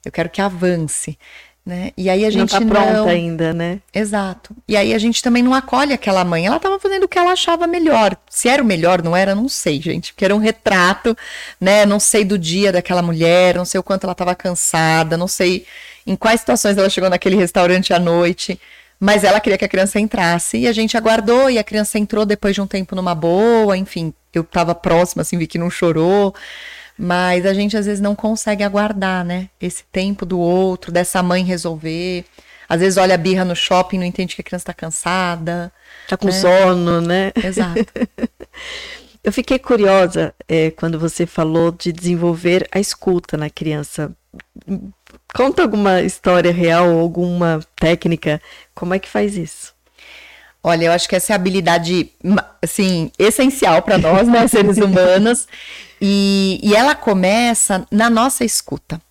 [0.03, 1.19] Eu quero que avance.
[1.65, 1.91] Né?
[1.97, 3.09] E aí a gente não tá pronta não...
[3.09, 3.81] ainda, né?
[3.93, 4.55] Exato.
[4.65, 6.45] E aí a gente também não acolhe aquela mãe.
[6.45, 8.15] Ela estava fazendo o que ela achava melhor.
[8.29, 11.17] Se era o melhor, não era, não sei, gente, porque era um retrato,
[11.59, 11.85] né?
[11.85, 15.65] Não sei do dia daquela mulher, não sei o quanto ela estava cansada, não sei
[16.07, 18.59] em quais situações ela chegou naquele restaurante à noite.
[18.99, 22.25] Mas ela queria que a criança entrasse e a gente aguardou e a criança entrou
[22.25, 26.33] depois de um tempo numa boa, enfim, eu estava próxima, assim, vi que não chorou.
[26.97, 29.49] Mas a gente às vezes não consegue aguardar, né?
[29.61, 32.25] Esse tempo do outro, dessa mãe resolver.
[32.67, 35.71] Às vezes olha a birra no shopping, não entende que a criança está cansada.
[36.07, 36.31] Tá com né?
[36.31, 37.31] sono, né?
[37.43, 37.85] Exato.
[39.23, 44.11] Eu fiquei curiosa é, quando você falou de desenvolver a escuta na criança.
[45.33, 48.41] Conta alguma história real alguma técnica.
[48.73, 49.75] Como é que faz isso?
[50.63, 52.11] Olha, eu acho que essa é a habilidade,
[52.61, 55.47] assim, essencial para nós, né, seres humanos.
[56.01, 59.01] E, e ela começa na nossa escuta,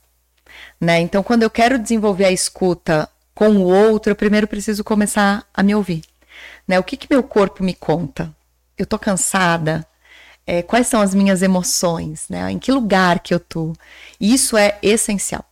[0.81, 1.01] né?
[1.01, 5.63] Então, quando eu quero desenvolver a escuta com o outro, eu primeiro preciso começar a
[5.63, 6.03] me ouvir,
[6.67, 6.79] né?
[6.79, 8.35] O que que meu corpo me conta?
[8.77, 9.87] Eu tô cansada?
[10.47, 12.51] É, quais são as minhas emoções, né?
[12.53, 13.73] Em que lugar que eu tô?
[14.21, 15.45] Isso é essencial.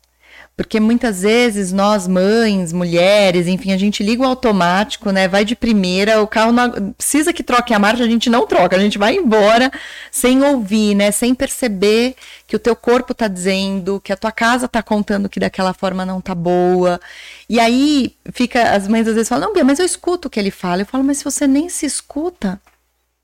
[0.56, 5.26] Porque muitas vezes nós, mães, mulheres, enfim, a gente liga o automático, né?
[5.26, 8.76] Vai de primeira, o carro não, precisa que troque a marcha, a gente não troca,
[8.76, 9.68] a gente vai embora
[10.12, 11.10] sem ouvir, né?
[11.10, 12.14] Sem perceber
[12.46, 16.06] que o teu corpo tá dizendo, que a tua casa tá contando que daquela forma
[16.06, 17.00] não tá boa.
[17.48, 20.38] E aí fica, as mães às vezes falam, não, Bia, mas eu escuto o que
[20.38, 20.82] ele fala.
[20.82, 22.60] Eu falo, mas se você nem se escuta,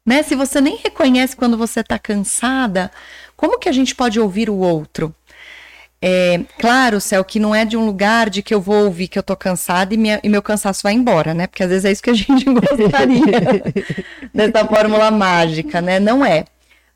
[0.04, 0.24] né?
[0.24, 2.90] Se você nem reconhece quando você tá cansada,
[3.36, 5.14] como que a gente pode ouvir o outro?
[6.02, 9.18] É, claro, Céu, que não é de um lugar de que eu vou ouvir que
[9.18, 11.46] eu tô cansada e, minha, e meu cansaço vai embora, né?
[11.46, 13.62] Porque às vezes é isso que a gente gostaria
[14.32, 16.00] dessa fórmula mágica, né?
[16.00, 16.46] Não é.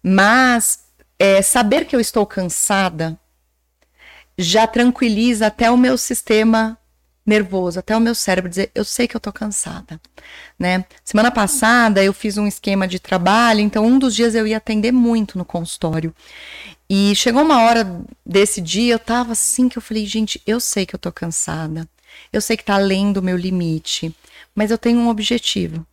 [0.03, 0.85] Mas
[1.19, 3.19] é, saber que eu estou cansada
[4.39, 6.79] já tranquiliza até o meu sistema
[7.27, 9.99] nervoso, até o meu cérebro dizer, eu sei que eu tô cansada,
[10.59, 10.85] né?
[11.03, 14.93] Semana passada eu fiz um esquema de trabalho, então um dos dias eu ia atender
[14.93, 16.15] muito no consultório.
[16.97, 17.85] E chegou uma hora
[18.25, 21.89] desse dia, eu tava assim que eu falei, gente, eu sei que eu tô cansada.
[22.33, 24.15] Eu sei que tá além do meu limite,
[24.55, 25.85] mas eu tenho um objetivo,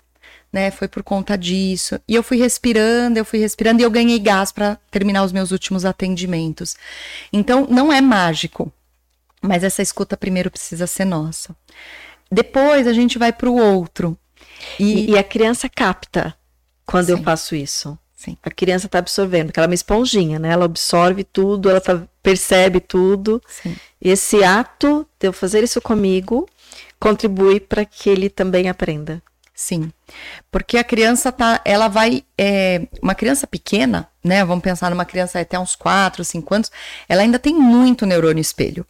[0.53, 0.69] né?
[0.69, 1.99] Foi por conta disso.
[2.07, 5.49] E eu fui respirando, eu fui respirando e eu ganhei gás para terminar os meus
[5.49, 6.75] últimos atendimentos.
[7.33, 8.71] Então, não é mágico,
[9.41, 11.55] mas essa escuta primeiro precisa ser nossa.
[12.31, 14.15] Depois a gente vai para o outro.
[14.79, 16.35] E, e, a criança capta
[16.85, 17.13] quando Sim.
[17.13, 17.97] eu faço isso.
[18.21, 18.37] Sim.
[18.43, 20.49] A criança está absorvendo, porque ela é uma esponjinha, né?
[20.49, 23.41] Ela absorve tudo, ela tá, percebe tudo.
[23.47, 23.75] Sim.
[23.99, 26.47] E esse ato de eu fazer isso comigo
[26.99, 29.23] contribui para que ele também aprenda.
[29.55, 29.91] Sim,
[30.51, 34.45] porque a criança tá, ela vai, é, uma criança pequena, né?
[34.45, 36.71] Vamos pensar numa criança até uns 4, 5 anos,
[37.09, 38.85] ela ainda tem muito neurônio espelho.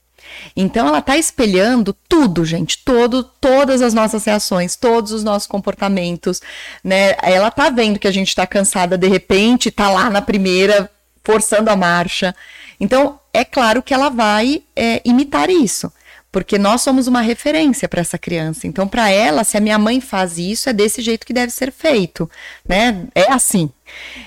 [0.56, 6.42] Então ela está espelhando tudo, gente, todo, todas as nossas reações, todos os nossos comportamentos,
[6.84, 7.16] né?
[7.22, 10.90] Ela está vendo que a gente está cansada de repente, está lá na primeira
[11.24, 12.36] forçando a marcha.
[12.80, 15.92] Então é claro que ela vai é, imitar isso
[16.32, 18.66] porque nós somos uma referência para essa criança.
[18.66, 21.72] Então, para ela, se a minha mãe faz isso, é desse jeito que deve ser
[21.72, 22.30] feito,
[22.68, 23.06] né?
[23.14, 23.70] É assim.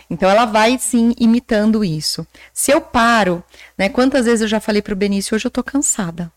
[0.08, 2.26] Então, ela vai sim imitando isso.
[2.52, 3.42] Se eu paro,
[3.76, 3.88] né?
[3.88, 6.32] Quantas vezes eu já falei para o Benício, hoje eu tô cansada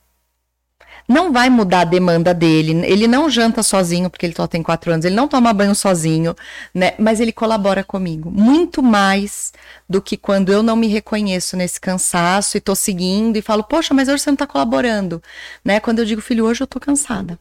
[1.07, 2.85] não vai mudar a demanda dele.
[2.85, 6.35] Ele não janta sozinho, porque ele só tem quatro anos, ele não toma banho sozinho,
[6.73, 6.93] né?
[6.99, 8.29] Mas ele colabora comigo.
[8.29, 9.53] Muito mais
[9.89, 13.93] do que quando eu não me reconheço nesse cansaço e tô seguindo e falo, poxa,
[13.93, 15.23] mas hoje você não tá colaborando.
[15.63, 15.79] Né?
[15.79, 17.39] Quando eu digo, filho, hoje eu tô cansada.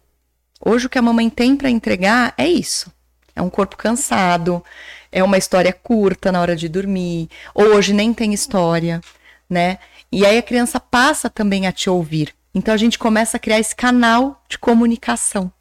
[0.65, 2.93] Hoje o que a mamãe tem para entregar é isso.
[3.35, 4.65] É um corpo cansado,
[5.11, 7.29] é uma história curta na hora de dormir.
[7.55, 9.01] Hoje nem tem história,
[9.49, 9.79] né?
[10.11, 12.35] E aí a criança passa também a te ouvir.
[12.55, 15.53] Então a gente começa a criar esse canal de comunicação.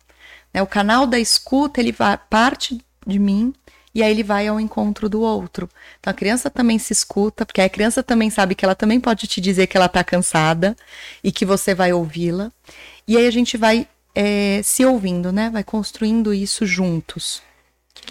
[0.53, 0.62] Né?
[0.62, 3.53] O canal da escuta, ele vai, parte de mim
[3.93, 5.69] e aí ele vai ao encontro do outro.
[5.99, 9.27] Então a criança também se escuta, porque a criança também sabe que ela também pode
[9.27, 10.75] te dizer que ela está cansada
[11.23, 12.51] e que você vai ouvi-la.
[13.08, 15.49] E aí a gente vai é, se ouvindo, né?
[15.49, 17.41] Vai construindo isso juntos.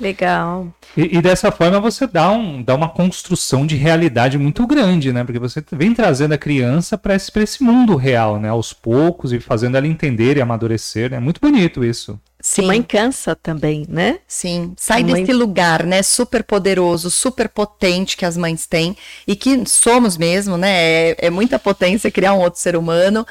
[0.00, 0.68] Legal.
[0.96, 5.22] E, e, dessa forma você dá, um, dá uma construção de realidade muito grande, né?
[5.24, 8.48] Porque você vem trazendo a criança para esse, esse mundo real, né?
[8.48, 11.06] Aos poucos e fazendo ela entender e amadurecer.
[11.06, 11.20] É né?
[11.20, 12.18] muito bonito isso.
[12.40, 12.64] Sim.
[12.64, 14.18] A mãe cansa também, né?
[14.26, 14.74] Sim.
[14.76, 15.22] Sai mãe...
[15.22, 16.02] desse lugar, né?
[16.02, 20.70] Super poderoso, super potente que as mães têm e que somos mesmo, né?
[20.70, 23.26] É, é muita potência criar um outro ser humano,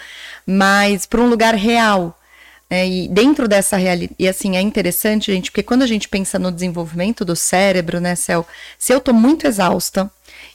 [0.48, 2.18] mas para um lugar real
[2.74, 6.40] é, e dentro dessa realidade, e assim, é interessante, gente, porque quando a gente pensa
[6.40, 8.48] no desenvolvimento do cérebro, né, Céu,
[8.80, 10.10] se eu tô muito exausta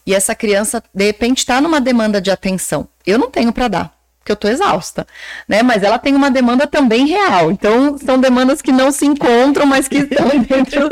[0.05, 3.95] e essa criança, de repente, está numa demanda de atenção, eu não tenho para dar,
[4.19, 5.07] porque eu tô exausta,
[5.47, 9.65] né, mas ela tem uma demanda também real, então são demandas que não se encontram,
[9.65, 10.89] mas que estão dentro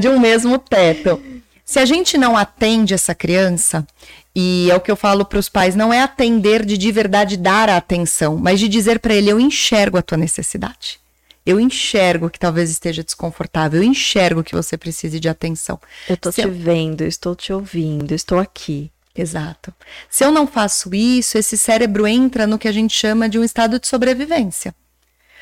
[0.00, 1.22] de um mesmo teto.
[1.62, 3.86] Se a gente não atende essa criança,
[4.34, 7.36] e é o que eu falo para os pais, não é atender de de verdade
[7.36, 11.00] dar a atenção, mas de dizer para ele eu enxergo a tua necessidade.
[11.44, 15.80] Eu enxergo que talvez esteja desconfortável, eu enxergo que você precise de atenção.
[16.08, 16.52] Eu estou te eu...
[16.52, 18.90] vendo, estou te ouvindo, estou aqui.
[19.16, 19.74] Exato.
[20.08, 23.44] Se eu não faço isso, esse cérebro entra no que a gente chama de um
[23.44, 24.74] estado de sobrevivência.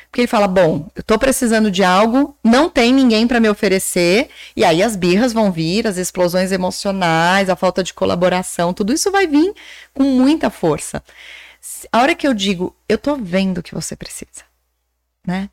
[0.09, 4.29] Porque ele fala: bom, eu tô precisando de algo, não tem ninguém para me oferecer,
[4.55, 9.11] e aí as birras vão vir, as explosões emocionais, a falta de colaboração, tudo isso
[9.11, 9.53] vai vir
[9.93, 11.03] com muita força.
[11.91, 14.43] A hora que eu digo, eu tô vendo o que você precisa,
[15.25, 15.49] né?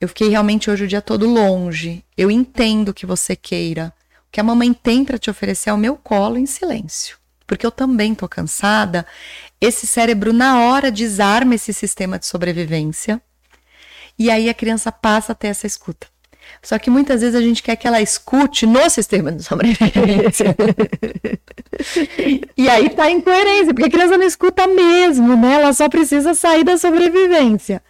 [0.00, 2.02] Eu fiquei realmente hoje o dia todo longe.
[2.16, 3.92] Eu entendo que você queira.
[4.28, 7.18] O que a mamãe tem para te oferecer é o meu colo em silêncio.
[7.46, 9.06] Porque eu também tô cansada.
[9.60, 13.20] Esse cérebro, na hora, desarma esse sistema de sobrevivência.
[14.20, 16.06] E aí a criança passa a ter essa escuta.
[16.62, 20.54] Só que muitas vezes a gente quer que ela escute no sistema de sobrevivência.
[22.54, 25.54] e aí tá incoerência, porque a criança não escuta mesmo, né?
[25.54, 27.82] Ela só precisa sair da sobrevivência.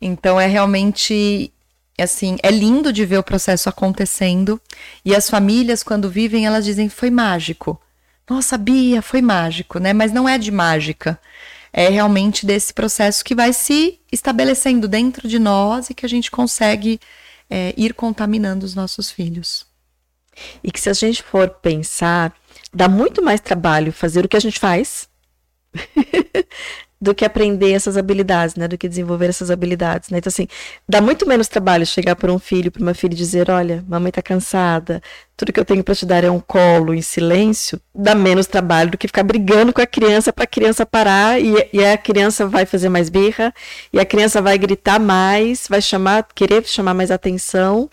[0.00, 1.52] Então é realmente
[1.98, 4.60] assim, é lindo de ver o processo acontecendo
[5.04, 7.80] e as famílias quando vivem, elas dizem foi mágico.
[8.30, 9.92] Nossa, Bia, foi mágico, né?
[9.92, 11.18] Mas não é de mágica.
[11.72, 16.30] É realmente desse processo que vai se estabelecendo dentro de nós e que a gente
[16.30, 17.00] consegue
[17.48, 19.66] é, ir contaminando os nossos filhos.
[20.62, 22.34] E que se a gente for pensar,
[22.72, 25.08] dá muito mais trabalho fazer o que a gente faz
[27.02, 28.68] do que aprender essas habilidades, né?
[28.68, 30.18] Do que desenvolver essas habilidades, né?
[30.18, 30.46] Então, assim,
[30.88, 34.12] dá muito menos trabalho chegar para um filho, para uma filha e dizer, olha, mamãe
[34.12, 35.02] tá cansada,
[35.36, 38.92] tudo que eu tenho para te dar é um colo em silêncio, dá menos trabalho
[38.92, 42.46] do que ficar brigando com a criança para a criança parar e, e, a criança
[42.46, 43.52] vai fazer mais birra,
[43.92, 47.90] e a criança vai gritar mais, vai chamar, querer chamar mais atenção.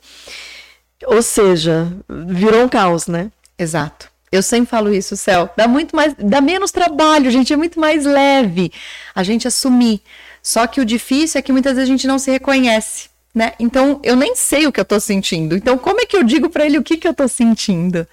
[1.08, 1.92] Ou seja,
[2.28, 3.32] virou um caos, né?
[3.58, 4.08] Exato.
[4.32, 5.50] Eu sempre falo isso, Céu.
[5.58, 8.72] Dá muito mais, dá menos trabalho, gente, é muito mais leve
[9.16, 10.02] a gente assumir.
[10.42, 13.54] Só que o difícil é que muitas vezes a gente não se reconhece, né?
[13.60, 15.56] Então, eu nem sei o que eu tô sentindo.
[15.56, 18.08] Então, como é que eu digo para ele o que que eu tô sentindo?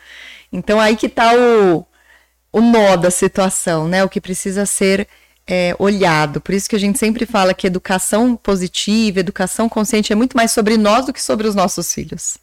[0.53, 1.87] Então, aí que tá o,
[2.53, 4.03] o nó da situação, né?
[4.03, 5.07] O que precisa ser
[5.47, 6.41] é, olhado.
[6.41, 10.51] Por isso que a gente sempre fala que educação positiva, educação consciente é muito mais
[10.51, 12.39] sobre nós do que sobre os nossos filhos.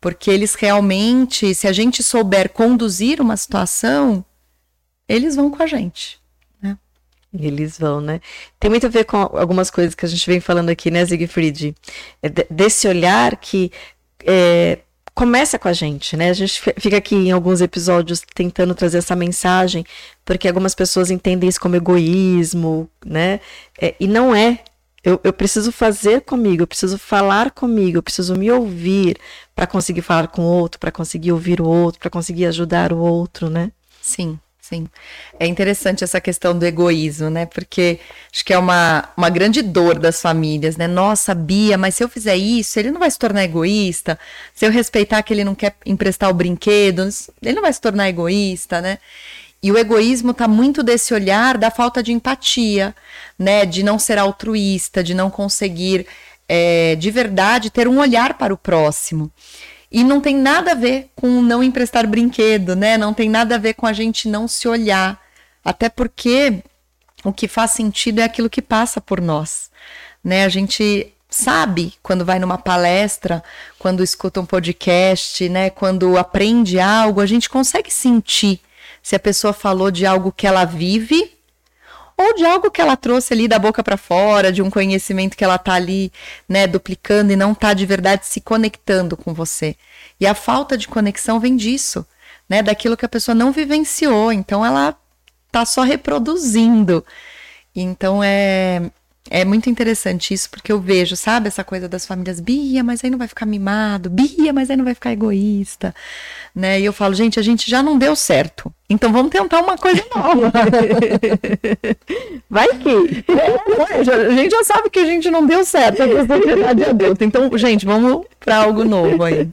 [0.00, 4.24] Porque eles realmente, se a gente souber conduzir uma situação,
[5.08, 6.18] eles vão com a gente.
[6.62, 6.78] Né?
[7.38, 8.20] Eles vão, né?
[8.58, 11.74] Tem muito a ver com algumas coisas que a gente vem falando aqui, né, Siegfried?
[12.22, 13.70] É desse olhar que
[14.24, 14.78] é,
[15.14, 16.30] começa com a gente, né?
[16.30, 19.84] A gente fica aqui em alguns episódios tentando trazer essa mensagem,
[20.24, 23.40] porque algumas pessoas entendem isso como egoísmo, né?
[23.78, 24.60] É, e não é.
[25.02, 29.16] Eu, eu preciso fazer comigo, eu preciso falar comigo, eu preciso me ouvir
[29.54, 32.98] para conseguir falar com o outro, para conseguir ouvir o outro, para conseguir ajudar o
[32.98, 33.72] outro, né?
[34.02, 34.86] Sim, sim.
[35.38, 37.46] É interessante essa questão do egoísmo, né?
[37.46, 37.98] Porque
[38.30, 40.86] acho que é uma, uma grande dor das famílias, né?
[40.86, 44.18] Nossa, Bia, mas se eu fizer isso, ele não vai se tornar egoísta.
[44.54, 47.08] Se eu respeitar que ele não quer emprestar o brinquedo,
[47.42, 48.98] ele não vai se tornar egoísta, né?
[49.62, 52.94] E o egoísmo está muito desse olhar da falta de empatia,
[53.38, 53.66] né?
[53.66, 56.06] De não ser altruísta, de não conseguir
[56.48, 59.30] é, de verdade ter um olhar para o próximo.
[59.92, 62.96] E não tem nada a ver com não emprestar brinquedo, né?
[62.96, 65.20] Não tem nada a ver com a gente não se olhar.
[65.64, 66.62] Até porque
[67.22, 69.70] o que faz sentido é aquilo que passa por nós,
[70.24, 70.44] né?
[70.44, 73.42] A gente sabe quando vai numa palestra,
[73.78, 75.70] quando escuta um podcast, né?
[75.70, 78.60] Quando aprende algo, a gente consegue sentir
[79.02, 81.36] se a pessoa falou de algo que ela vive
[82.16, 85.42] ou de algo que ela trouxe ali da boca para fora, de um conhecimento que
[85.42, 86.12] ela tá ali,
[86.46, 89.74] né, duplicando e não tá de verdade se conectando com você.
[90.20, 92.06] E a falta de conexão vem disso,
[92.46, 94.94] né, daquilo que a pessoa não vivenciou, então ela
[95.50, 97.04] tá só reproduzindo.
[97.74, 98.90] Então é
[99.28, 103.10] é muito interessante isso, porque eu vejo, sabe, essa coisa das famílias, Bia, mas aí
[103.10, 105.94] não vai ficar mimado, Bia, mas aí não vai ficar egoísta,
[106.54, 106.80] né?
[106.80, 110.02] E eu falo, gente, a gente já não deu certo, então vamos tentar uma coisa
[110.14, 110.50] nova.
[112.48, 113.24] vai que.
[113.30, 117.56] É, a gente já sabe que a gente não deu certo a sociedade adulta, então,
[117.58, 119.48] gente, vamos para algo novo aí.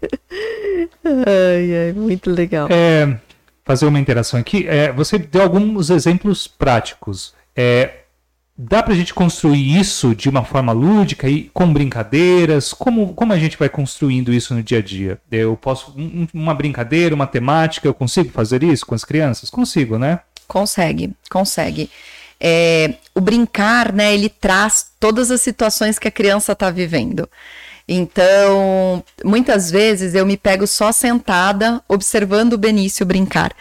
[1.03, 2.67] Ai, ai, muito legal.
[2.71, 3.17] É,
[3.65, 7.35] fazer uma interação aqui, é, você deu alguns exemplos práticos.
[7.55, 8.06] É,
[8.59, 12.73] Dá para a gente construir isso de uma forma lúdica e com brincadeiras?
[12.73, 15.19] Como, como a gente vai construindo isso no dia a dia?
[15.31, 15.93] Eu posso.
[15.95, 19.51] Um, uma brincadeira, uma temática, eu consigo fazer isso com as crianças?
[19.51, 20.21] Consigo, né?
[20.47, 21.87] Consegue, consegue.
[22.39, 27.29] É, o brincar, né, ele traz todas as situações que a criança está vivendo.
[27.87, 33.53] Então, muitas vezes eu me pego só sentada observando o Benício brincar,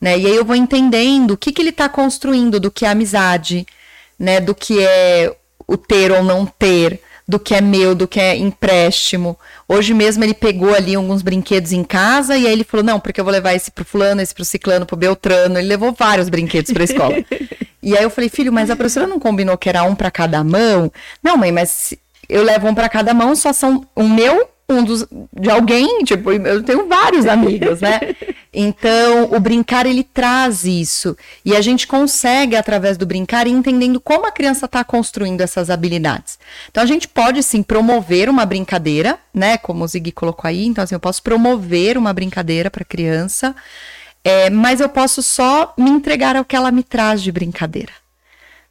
[0.00, 0.18] né?
[0.18, 3.64] E aí eu vou entendendo o que, que ele está construindo do que é amizade,
[4.20, 5.34] né, do que é
[5.66, 9.38] o ter ou não ter, do que é meu, do que é empréstimo.
[9.66, 13.20] Hoje mesmo ele pegou ali alguns brinquedos em casa e aí ele falou: "Não, porque
[13.20, 15.58] eu vou levar esse pro fulano, esse pro ciclano, pro Beltrano".
[15.58, 17.14] Ele levou vários brinquedos para a escola.
[17.82, 20.42] e aí eu falei: "Filho, mas a professora não combinou que era um para cada
[20.44, 20.92] mão?".
[21.22, 21.94] "Não, mãe, mas
[22.30, 26.30] eu levo um para cada mão, só são o meu, um dos, de alguém, tipo,
[26.32, 28.00] eu tenho vários amigos, né?
[28.52, 34.00] Então, o brincar ele traz isso e a gente consegue através do brincar ir entendendo
[34.00, 36.36] como a criança está construindo essas habilidades.
[36.68, 39.56] Então, a gente pode sim promover uma brincadeira, né?
[39.56, 40.66] Como o Ziggy colocou aí.
[40.66, 43.54] Então, assim, eu posso promover uma brincadeira para a criança,
[44.24, 47.92] é, mas eu posso só me entregar ao que ela me traz de brincadeira.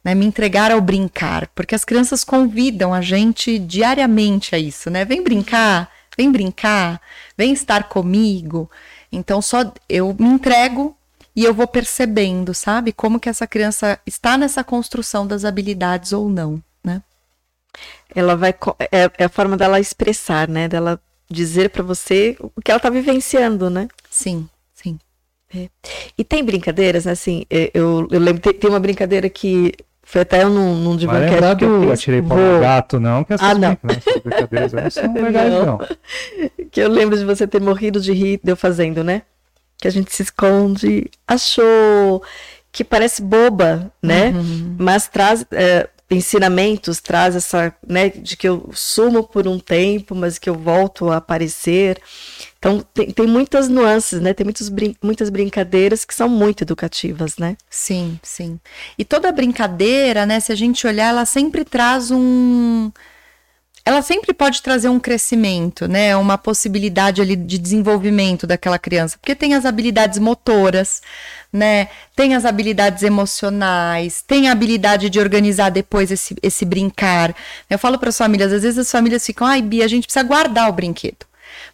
[0.02, 5.04] Né, me entregar ao brincar, porque as crianças convidam a gente diariamente a isso, né?
[5.04, 6.98] Vem brincar, vem brincar,
[7.36, 8.70] vem estar comigo.
[9.12, 10.96] Então só eu me entrego
[11.36, 16.28] e eu vou percebendo, sabe, como que essa criança está nessa construção das habilidades ou
[16.28, 17.02] não, né?
[18.14, 18.54] Ela vai
[18.90, 20.68] é, é a forma dela expressar, né?
[20.68, 23.88] Dela dizer para você o que ela está vivenciando, né?
[24.10, 24.98] Sim, sim.
[25.54, 25.68] É.
[26.18, 27.12] E tem brincadeiras, né?
[27.12, 29.72] assim, é, eu, eu lembro, tem, tem uma brincadeira que
[30.10, 33.48] foi até num, num de Vai lembrar do Atirei para o Gato, não, que essas
[33.48, 33.78] ah, não.
[34.24, 35.66] brincadeiras não são legais, não.
[35.66, 35.78] não.
[36.70, 39.22] Que eu lembro de você ter morrido de rir, deu fazendo, né?
[39.78, 42.22] Que a gente se esconde, achou
[42.72, 44.30] que parece boba, né?
[44.30, 44.76] Uhum.
[44.78, 50.38] Mas traz é, ensinamentos, traz essa, né, de que eu sumo por um tempo, mas
[50.38, 52.00] que eu volto a aparecer.
[52.60, 54.34] Então, tem, tem muitas nuances, né?
[54.34, 57.56] Tem muitos brin muitas brincadeiras que são muito educativas, né?
[57.70, 58.60] Sim, sim.
[58.98, 60.38] E toda brincadeira, né?
[60.40, 62.92] Se a gente olhar, ela sempre traz um.
[63.82, 66.14] Ela sempre pode trazer um crescimento, né?
[66.14, 69.16] Uma possibilidade ali de desenvolvimento daquela criança.
[69.18, 71.00] Porque tem as habilidades motoras,
[71.50, 71.88] né?
[72.14, 77.34] Tem as habilidades emocionais, tem a habilidade de organizar depois esse, esse brincar.
[77.70, 80.22] Eu falo para as famílias, às vezes as famílias ficam, ai, Bia, a gente precisa
[80.22, 81.29] guardar o brinquedo.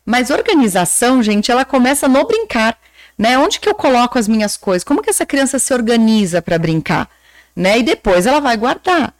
[0.07, 2.78] Mas organização, gente, ela começa no brincar,
[3.18, 3.36] né?
[3.36, 4.84] Onde que eu coloco as minhas coisas?
[4.84, 7.11] Como que essa criança se organiza para brincar,
[7.57, 7.78] né?
[7.80, 9.12] E depois ela vai guardar.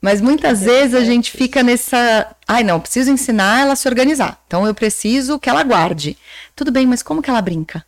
[0.00, 4.42] Mas muitas vezes a gente fica nessa, ai não, preciso ensinar ela a se organizar.
[4.46, 6.16] Então eu preciso que ela guarde.
[6.56, 7.84] Tudo bem, mas como que ela brinca?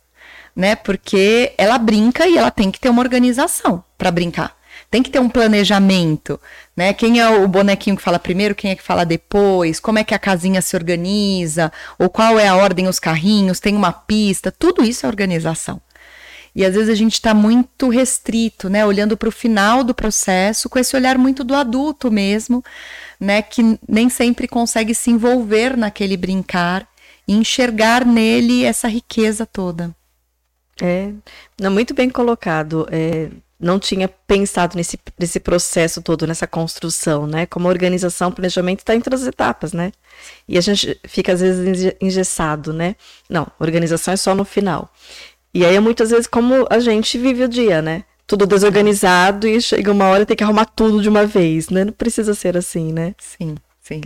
[0.55, 0.75] Né?
[0.75, 4.55] Porque ela brinca e ela tem que ter uma organização para brincar
[4.93, 6.39] tem que ter um planejamento,
[6.77, 6.93] né?
[6.93, 10.13] Quem é o bonequinho que fala primeiro, quem é que fala depois, como é que
[10.13, 14.83] a casinha se organiza, ou qual é a ordem os carrinhos, tem uma pista, tudo
[14.83, 15.81] isso é organização.
[16.55, 18.85] E às vezes a gente está muito restrito, né?
[18.85, 22.63] Olhando para o final do processo, com esse olhar muito do adulto mesmo,
[23.19, 23.41] né?
[23.41, 26.87] Que nem sempre consegue se envolver naquele brincar
[27.27, 29.89] e enxergar nele essa riqueza toda.
[30.79, 31.11] É,
[31.59, 32.87] não, muito bem colocado.
[32.91, 33.29] É,
[33.63, 37.45] não tinha pensado nesse, nesse processo todo, nessa construção, né?
[37.45, 39.91] Como organização, planejamento está entre as etapas, né?
[40.47, 42.95] E a gente fica às vezes engessado, né?
[43.29, 44.91] Não, organização é só no final.
[45.53, 48.03] E aí é muitas vezes como a gente vive o dia, né?
[48.27, 51.85] Tudo desorganizado e chega uma hora e tem que arrumar tudo de uma vez, né?
[51.85, 53.15] Não precisa ser assim, né?
[53.17, 54.01] Sim, sim.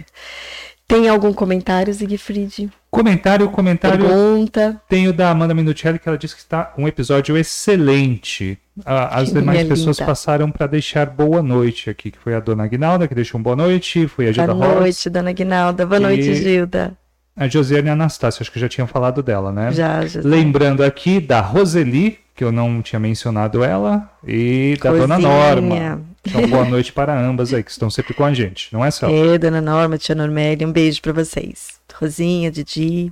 [0.88, 2.70] Tem algum comentário, Siegfried?
[2.90, 4.06] Comentário, comentário.
[4.06, 4.82] Pergunta.
[4.88, 8.58] Tem o da Amanda Minuccelli, que ela disse que está um episódio excelente.
[8.86, 10.08] As demais pessoas linda.
[10.08, 13.56] passaram para deixar boa noite aqui, que foi a dona Aguinalda, que deixou um boa
[13.56, 15.86] noite, foi a Gilda Boa noite, dona Aguinalda.
[15.86, 16.98] Boa noite, Gilda.
[17.36, 19.72] A Josiane Anastácia, acho que já tinha falado dela, né?
[19.72, 20.22] Já, já.
[20.24, 26.02] Lembrando aqui da Roseli, que eu não tinha mencionado ela, e da dona Norma.
[26.26, 29.16] Então, boa noite para ambas aí, que estão sempre com a gente, não é, Celso?
[29.16, 31.77] É, dona Norma, tia Normélia, um beijo para vocês.
[32.00, 33.12] Rosinha, Didi,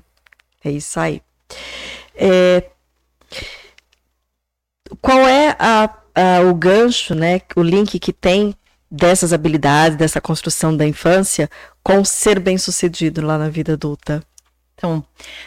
[0.64, 1.22] é isso aí.
[2.16, 2.64] É,
[5.02, 8.56] qual é a, a, o gancho, né, o link que tem
[8.90, 11.50] dessas habilidades, dessa construção da infância
[11.84, 14.24] com ser bem-sucedido lá na vida adulta?
[14.76, 15.04] Então,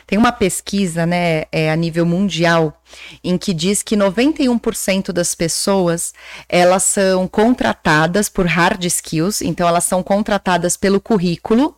[0.07, 2.83] tem uma pesquisa, né, é, a nível mundial,
[3.23, 6.13] em que diz que 91% das pessoas,
[6.49, 11.77] elas são contratadas por hard skills, então elas são contratadas pelo currículo,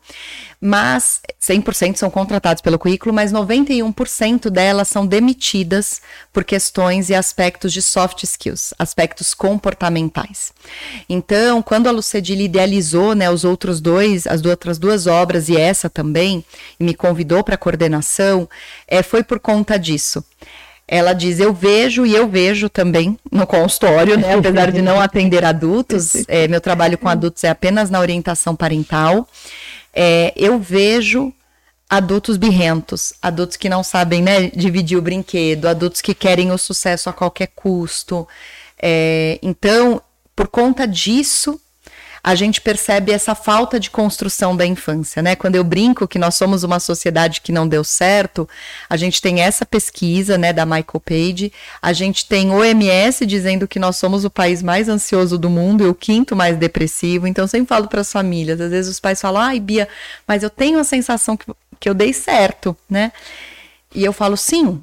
[0.61, 6.03] mas 100% são contratados pelo currículo, mas 91% delas são demitidas
[6.33, 10.53] por questões e aspectos de soft skills, aspectos comportamentais.
[11.09, 15.89] Então, quando a Lucedile idealizou, né, os outros dois, as outras duas obras e essa
[15.89, 16.45] também,
[16.79, 18.49] e me convidou para coordenação,
[18.87, 20.23] é, foi por conta disso
[20.91, 24.35] ela diz: Eu vejo e eu vejo também no consultório, né?
[24.35, 29.27] Apesar de não atender adultos, é, meu trabalho com adultos é apenas na orientação parental
[29.95, 31.33] é, eu vejo
[31.89, 37.11] adultos birrentos, adultos que não sabem né, dividir o brinquedo, adultos que querem o sucesso
[37.11, 38.27] a qualquer custo.
[38.81, 40.01] É, então,
[40.37, 41.61] por conta disso,
[42.23, 45.35] a gente percebe essa falta de construção da infância, né?
[45.35, 48.49] Quando eu brinco que nós somos uma sociedade que não deu certo,
[48.89, 53.79] a gente tem essa pesquisa, né, da Michael Page, a gente tem OMS dizendo que
[53.79, 57.27] nós somos o país mais ansioso do mundo e o quinto mais depressivo.
[57.27, 59.89] Então, eu sempre falo para as famílias, às vezes os pais falam: "Ai, Bia,
[60.27, 61.47] mas eu tenho a sensação que,
[61.79, 63.13] que eu dei certo", né?
[63.95, 64.83] E eu falo: "Sim,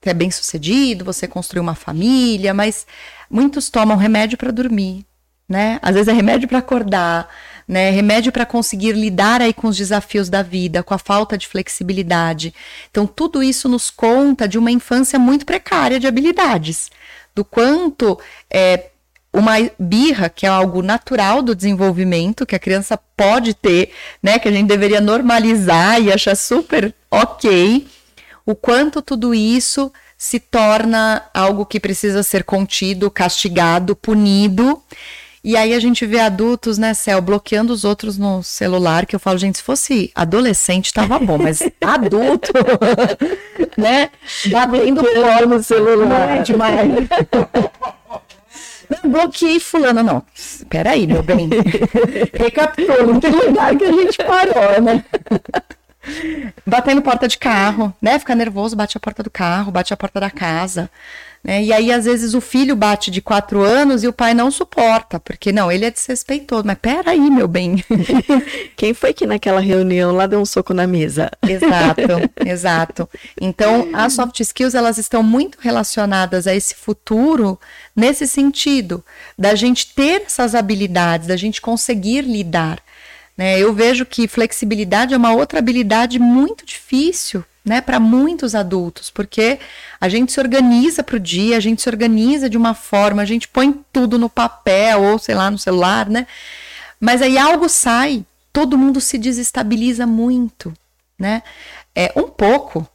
[0.00, 2.86] você é bem sucedido, você construiu uma família, mas
[3.30, 5.04] muitos tomam remédio para dormir,
[5.48, 5.78] né?
[5.80, 7.28] Às vezes é remédio para acordar,
[7.66, 7.90] né?
[7.90, 12.54] Remédio para conseguir lidar aí com os desafios da vida, com a falta de flexibilidade.
[12.90, 16.90] Então tudo isso nos conta de uma infância muito precária de habilidades,
[17.34, 18.18] do quanto
[18.50, 18.86] é,
[19.32, 23.92] uma birra, que é algo natural do desenvolvimento, que a criança pode ter,
[24.22, 24.38] né?
[24.38, 27.86] Que a gente deveria normalizar e achar super ok
[28.44, 34.82] o quanto tudo isso se torna algo que precisa ser contido, castigado, punido.
[35.42, 39.20] E aí a gente vê adultos, né, Céu, bloqueando os outros no celular, que eu
[39.20, 42.52] falo, gente, se fosse adolescente tava bom, mas adulto,
[43.76, 44.10] né,
[44.50, 46.08] batendo fora no celular.
[46.08, 46.88] Não é demais.
[48.88, 50.22] Não, bloqueei fulano, não.
[50.68, 51.48] Peraí, meu bem.
[52.34, 55.04] Recapitula, em que lugar que a gente parou, né?
[56.66, 58.18] Batendo porta de carro, né?
[58.18, 60.90] Fica nervoso, bate a porta do carro, bate a porta da casa.
[61.48, 61.64] Né?
[61.64, 65.18] E aí, às vezes, o filho bate de quatro anos e o pai não suporta,
[65.18, 66.64] porque não, ele é desrespeitoso.
[66.66, 67.82] Mas peraí, meu bem.
[68.76, 71.30] Quem foi que naquela reunião lá deu um soco na mesa?
[71.40, 72.02] Exato,
[72.44, 73.08] exato.
[73.40, 77.58] Então, as soft skills, elas estão muito relacionadas a esse futuro
[77.96, 79.02] nesse sentido,
[79.38, 82.78] da gente ter essas habilidades, da gente conseguir lidar.
[83.34, 83.58] Né?
[83.58, 89.58] Eu vejo que flexibilidade é uma outra habilidade muito difícil né, para muitos adultos, porque
[90.00, 93.26] a gente se organiza para o dia, a gente se organiza de uma forma, a
[93.26, 96.26] gente põe tudo no papel ou sei lá no celular, né?
[96.98, 100.72] Mas aí algo sai, todo mundo se desestabiliza muito,
[101.18, 101.42] né?
[101.94, 102.88] É um pouco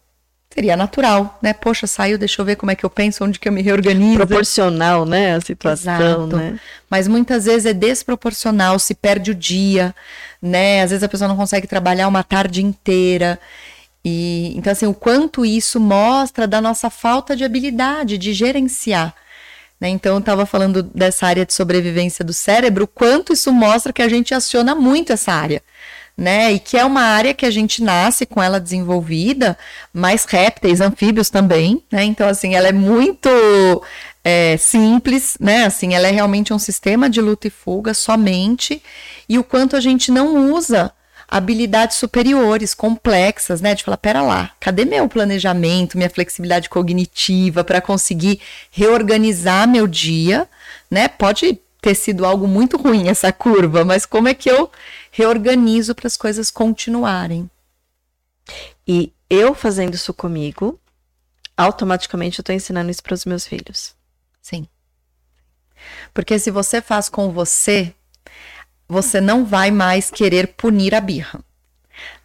[0.53, 1.51] seria natural, né?
[1.51, 4.17] Poxa, saiu, deixa eu ver como é que eu penso, onde que eu me reorganizo.
[4.17, 6.37] Proporcional, né, a situação, Exato.
[6.37, 6.59] né?
[6.87, 9.95] Mas muitas vezes é desproporcional, se perde o dia,
[10.39, 10.83] né?
[10.83, 13.39] Às vezes a pessoa não consegue trabalhar uma tarde inteira.
[14.03, 19.15] E então assim, o quanto isso mostra da nossa falta de habilidade de gerenciar.
[19.79, 19.89] Né?
[19.89, 24.01] Então eu estava falando dessa área de sobrevivência do cérebro, o quanto isso mostra que
[24.01, 25.61] a gente aciona muito essa área.
[26.15, 26.53] Né?
[26.53, 29.57] E que é uma área que a gente nasce com ela desenvolvida,
[29.91, 32.03] mais répteis, anfíbios também, né?
[32.03, 33.27] Então, assim, ela é muito
[34.23, 35.65] é, simples, né?
[35.65, 38.79] Assim, ela é realmente um sistema de luta e fuga somente,
[39.27, 40.93] e o quanto a gente não usa
[41.33, 43.73] habilidades superiores, complexas, né?
[43.73, 50.47] De falar, pera lá, cadê meu planejamento, minha flexibilidade cognitiva para conseguir reorganizar meu dia,
[50.91, 51.07] né?
[51.07, 54.71] Pode ter sido algo muito ruim essa curva, mas como é que eu
[55.09, 57.49] reorganizo para as coisas continuarem?
[58.87, 60.79] E eu fazendo isso comigo,
[61.57, 63.95] automaticamente eu estou ensinando isso para os meus filhos.
[64.39, 64.67] Sim.
[66.13, 67.91] Porque se você faz com você,
[68.93, 71.41] você não vai mais querer punir a birra.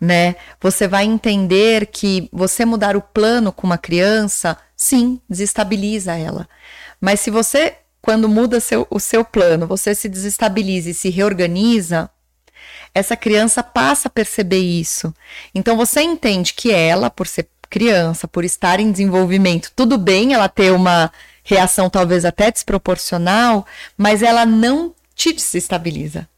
[0.00, 0.36] Né?
[0.60, 6.48] Você vai entender que você mudar o plano com uma criança, sim, desestabiliza ela.
[7.00, 12.10] Mas se você, quando muda seu, o seu plano, você se desestabiliza e se reorganiza,
[12.94, 15.12] essa criança passa a perceber isso.
[15.54, 20.48] Então você entende que ela, por ser criança, por estar em desenvolvimento, tudo bem ela
[20.48, 21.12] ter uma
[21.44, 23.66] reação talvez até desproporcional,
[23.96, 26.28] mas ela não te desestabiliza,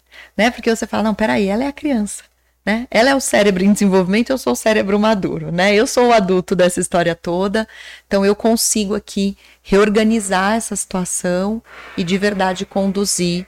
[0.41, 0.51] né?
[0.51, 2.23] Porque você fala, não, peraí, ela é a criança,
[2.65, 2.89] né?
[2.91, 5.75] Ela é o cérebro em desenvolvimento, eu sou o cérebro maduro, né?
[5.75, 7.69] Eu sou o adulto dessa história toda,
[8.07, 11.63] então eu consigo aqui reorganizar essa situação
[11.95, 13.47] e de verdade conduzir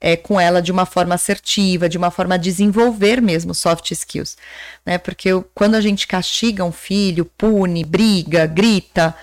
[0.00, 4.36] é, com ela de uma forma assertiva, de uma forma a desenvolver mesmo soft skills,
[4.84, 4.98] né?
[4.98, 9.14] Porque eu, quando a gente castiga um filho, pune, briga, grita,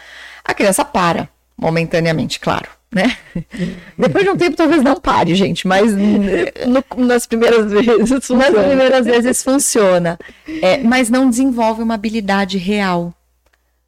[0.42, 2.79] a criança para, momentaneamente, claro.
[2.92, 3.16] Né?
[3.98, 8.50] Depois de um tempo talvez não pare, gente, mas no, nas primeiras vezes funciona.
[8.50, 10.20] nas primeiras vezes funciona,
[10.62, 13.14] é, mas não desenvolve uma habilidade real,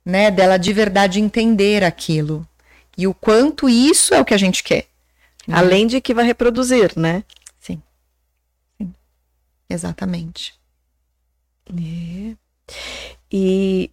[0.06, 0.30] né?
[0.30, 2.48] Dela de verdade entender aquilo
[2.96, 4.86] e o quanto isso é o que a gente quer,
[5.48, 5.58] né?
[5.58, 7.24] além de que vai reproduzir, né?
[7.60, 7.82] Sim,
[8.78, 8.94] Sim.
[9.68, 10.54] exatamente.
[11.70, 12.36] É.
[13.32, 13.90] E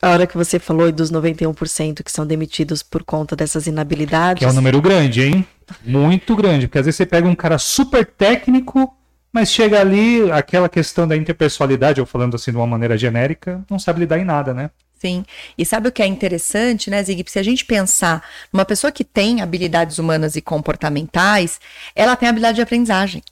[0.00, 4.38] a hora que você falou dos 91% que são demitidos por conta dessas inabilidades.
[4.38, 5.46] Que é um número grande, hein?
[5.84, 6.66] Muito grande.
[6.66, 8.94] Porque às vezes você pega um cara super técnico,
[9.32, 13.78] mas chega ali, aquela questão da interpessoalidade, ou falando assim de uma maneira genérica, não
[13.78, 14.70] sabe lidar em nada, né?
[14.96, 15.24] Sim.
[15.58, 17.24] E sabe o que é interessante, né, Zig?
[17.28, 21.60] Se a gente pensar numa pessoa que tem habilidades humanas e comportamentais,
[21.94, 23.22] ela tem habilidade de aprendizagem.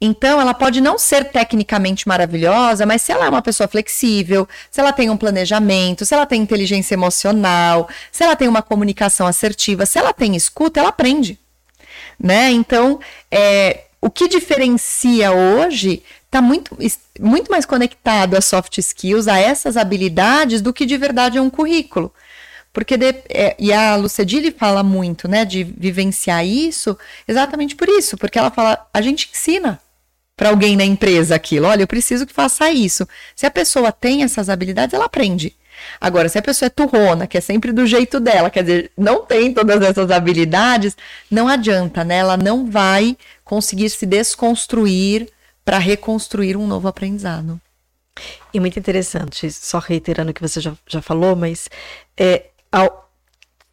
[0.00, 4.80] Então, ela pode não ser tecnicamente maravilhosa, mas se ela é uma pessoa flexível, se
[4.80, 9.86] ela tem um planejamento, se ela tem inteligência emocional, se ela tem uma comunicação assertiva,
[9.86, 11.38] se ela tem escuta, ela aprende.
[12.18, 12.50] Né?
[12.50, 16.78] Então, é, o que diferencia hoje está muito,
[17.18, 21.50] muito mais conectado a soft skills, a essas habilidades, do que de verdade é um
[21.50, 22.12] currículo.
[22.72, 26.96] Porque, de, é, e a Lucedile fala muito, né, de vivenciar isso,
[27.26, 29.80] exatamente por isso, porque ela fala, a gente ensina
[30.38, 33.06] para alguém na empresa aquilo, olha, eu preciso que faça isso.
[33.34, 35.56] Se a pessoa tem essas habilidades, ela aprende.
[36.00, 39.26] Agora, se a pessoa é turrona, que é sempre do jeito dela, quer dizer, não
[39.26, 40.96] tem todas essas habilidades,
[41.28, 42.18] não adianta, né?
[42.18, 45.28] Ela não vai conseguir se desconstruir
[45.64, 47.60] para reconstruir um novo aprendizado.
[48.54, 51.68] E muito interessante, só reiterando o que você já, já falou, mas
[52.16, 53.10] é, ao,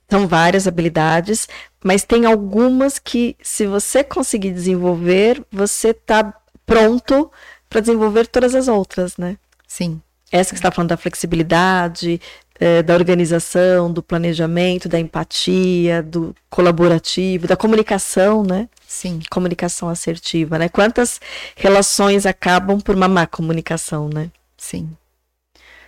[0.10, 1.48] são várias habilidades,
[1.84, 6.34] mas tem algumas que, se você conseguir desenvolver, você está
[6.66, 7.32] pronto
[7.70, 9.38] para desenvolver todas as outras, né?
[9.68, 10.02] Sim.
[10.32, 12.20] Essa que está falando da flexibilidade,
[12.60, 18.70] é, da organização, do planejamento, da empatia, do colaborativo, da comunicação, né?
[18.88, 19.20] Sim.
[19.30, 20.70] Comunicação assertiva, né?
[20.70, 21.20] Quantas
[21.56, 24.32] relações acabam por uma má comunicação, né?
[24.58, 24.90] Sim.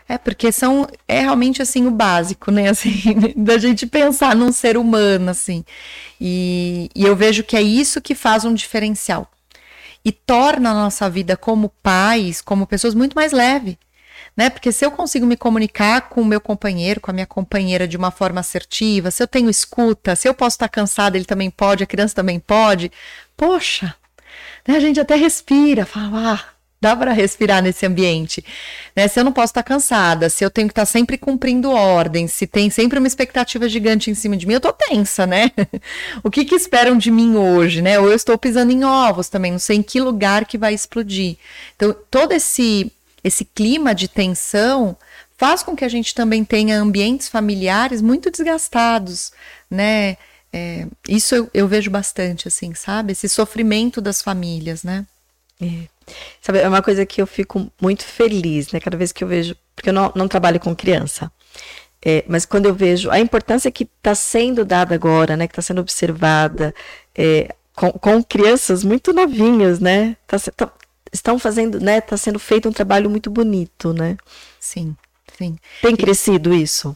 [0.09, 4.77] É, porque são, é realmente, assim, o básico, né, assim, da gente pensar num ser
[4.77, 5.65] humano, assim.
[6.19, 9.29] E, e eu vejo que é isso que faz um diferencial.
[10.07, 13.77] E torna a nossa vida como pais, como pessoas, muito mais leve
[14.37, 14.51] né?
[14.51, 17.97] Porque se eu consigo me comunicar com o meu companheiro, com a minha companheira de
[17.97, 21.83] uma forma assertiva, se eu tenho escuta, se eu posso estar cansada, ele também pode,
[21.83, 22.91] a criança também pode,
[23.35, 23.95] poxa,
[24.67, 24.75] né?
[24.75, 26.45] a gente até respira, fala, ah,
[26.87, 28.43] dá para respirar nesse ambiente,
[28.95, 29.07] né?
[29.07, 32.47] Se eu não posso estar cansada, se eu tenho que estar sempre cumprindo ordens, se
[32.47, 35.51] tem sempre uma expectativa gigante em cima de mim, eu tô tensa, né?
[36.23, 37.99] o que que esperam de mim hoje, né?
[37.99, 41.37] Ou eu estou pisando em ovos também, não sei em que lugar que vai explodir.
[41.75, 42.91] Então, todo esse
[43.23, 44.95] esse clima de tensão
[45.37, 49.33] faz com que a gente também tenha ambientes familiares muito desgastados,
[49.69, 50.15] né?
[50.53, 53.11] É, isso eu, eu, vejo bastante, assim, sabe?
[53.11, 55.05] Esse sofrimento das famílias, né?
[55.61, 55.87] É.
[56.41, 58.79] Sabe, é uma coisa que eu fico muito feliz, né?
[58.79, 61.31] Cada vez que eu vejo, porque eu não, não trabalho com criança,
[62.05, 65.47] é, mas quando eu vejo a importância que está sendo dada agora, né?
[65.47, 66.73] Que está sendo observada
[67.15, 70.15] é, com, com, crianças muito novinhas, né?
[70.27, 70.71] Tá, tá,
[71.11, 71.97] estão fazendo, né?
[71.97, 74.15] Está sendo feito um trabalho muito bonito, né?
[74.59, 74.95] Sim,
[75.37, 75.57] sim.
[75.81, 76.95] Tem crescido isso?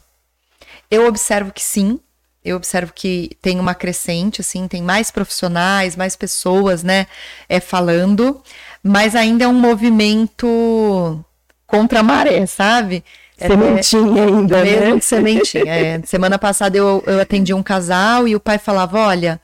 [0.90, 1.98] Eu observo que sim.
[2.44, 7.06] Eu observo que tem uma crescente, assim, tem mais profissionais, mais pessoas, né,
[7.48, 8.42] é, falando,
[8.82, 11.24] mas ainda é um movimento
[11.66, 13.04] contra a maré, sabe?
[13.38, 15.00] É, sementinha ainda, mesmo né?
[15.00, 15.74] sementinha.
[15.74, 16.02] É.
[16.06, 19.40] Semana passada eu, eu atendi um casal e o pai falava, olha,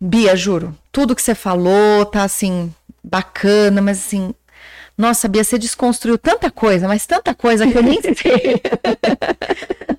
[0.00, 2.72] Bia, juro, tudo que você falou tá assim,
[3.04, 4.34] bacana, mas assim,
[5.00, 8.60] nossa, Bia, você desconstruiu tanta coisa, mas tanta coisa que eu nem sei.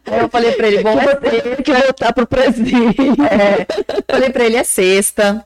[0.05, 3.15] Aí eu falei pra ele, bom, é ter que voltar pro presídio.
[3.23, 3.65] É,
[4.07, 5.43] falei pra ele, é sexta,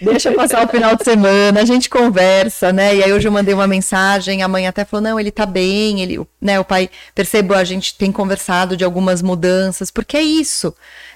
[0.00, 2.94] deixa eu passar o final de semana, a gente conversa, né?
[2.94, 6.00] E aí hoje eu mandei uma mensagem, a mãe até falou, não, ele tá bem,
[6.00, 10.72] ele, né, o pai, percebeu, a gente tem conversado de algumas mudanças, porque é isso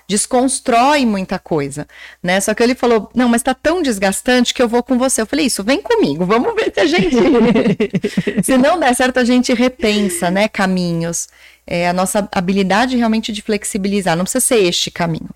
[0.09, 1.87] desconstrói muita coisa,
[2.23, 2.41] né?
[2.41, 5.23] Só que ele falou: "Não, mas tá tão desgastante que eu vou com você".
[5.23, 6.25] Eu falei: "Isso, vem comigo.
[6.25, 7.17] Vamos ver se a gente
[8.43, 11.29] se não der certo a gente repensa, né, caminhos.
[11.67, 15.31] É a nossa habilidade realmente de flexibilizar, não precisa ser este caminho.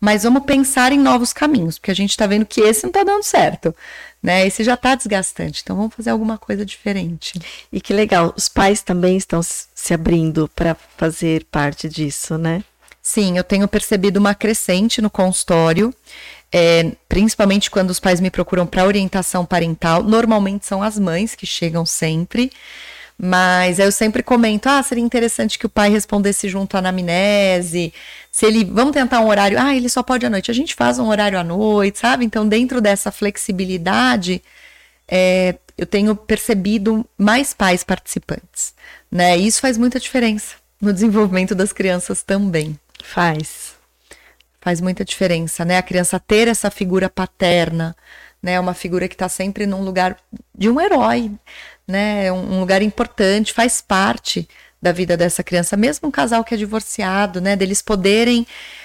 [0.00, 3.02] Mas vamos pensar em novos caminhos, porque a gente está vendo que esse não está
[3.02, 3.74] dando certo,
[4.22, 4.46] né?
[4.46, 7.40] Esse já está desgastante, então vamos fazer alguma coisa diferente.
[7.72, 12.62] E que legal, os pais também estão se abrindo para fazer parte disso, né?
[13.08, 15.94] Sim, eu tenho percebido uma crescente no consultório,
[16.52, 20.02] é, principalmente quando os pais me procuram para orientação parental.
[20.02, 22.50] Normalmente são as mães que chegam sempre,
[23.16, 27.94] mas eu sempre comento: ah, seria interessante que o pai respondesse junto à anamnese.
[28.32, 30.50] Se ele, vamos tentar um horário, ah, ele só pode à noite.
[30.50, 32.24] A gente faz um horário à noite, sabe?
[32.24, 34.42] Então, dentro dessa flexibilidade,
[35.06, 38.74] é, eu tenho percebido mais pais participantes,
[39.08, 39.38] né?
[39.38, 42.76] E isso faz muita diferença no desenvolvimento das crianças também.
[43.08, 43.76] Faz.
[44.60, 45.78] Faz muita diferença, né?
[45.78, 47.96] A criança ter essa figura paterna,
[48.42, 48.58] né?
[48.58, 50.16] Uma figura que está sempre num lugar
[50.54, 51.30] de um herói,
[51.86, 52.30] né?
[52.32, 54.48] Um lugar importante, faz parte
[54.82, 57.54] da vida dessa criança, mesmo um casal que é divorciado, né?
[57.54, 58.44] Deles poderem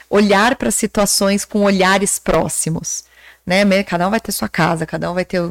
[0.10, 3.04] olhar para situações com olhares próximos,
[3.46, 3.66] né?
[3.84, 5.42] Cada um vai ter sua casa, cada um vai ter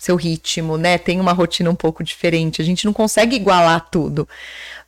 [0.00, 0.98] seu ritmo, né?
[0.98, 2.62] Tem uma rotina um pouco diferente.
[2.62, 4.28] A gente não consegue igualar tudo,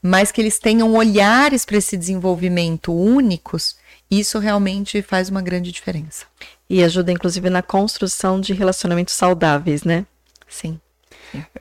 [0.02, 3.76] mas que eles tenham olhares para esse desenvolvimento únicos,
[4.10, 6.26] isso realmente faz uma grande diferença.
[6.68, 10.06] E ajuda, inclusive, na construção de relacionamentos saudáveis, né?
[10.48, 10.80] Sim.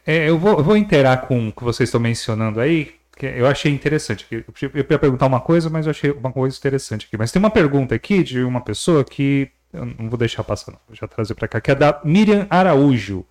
[0.06, 3.46] É, eu, vou, eu vou interar com o que vocês estão mencionando aí, que eu
[3.48, 4.26] achei interessante.
[4.30, 4.44] Eu
[4.74, 7.18] ia perguntar uma coisa, mas eu achei uma coisa interessante aqui.
[7.18, 10.80] Mas tem uma pergunta aqui de uma pessoa que eu não vou deixar passar, não.
[10.88, 13.26] Vou já trazer para cá, que é da Miriam Araújo.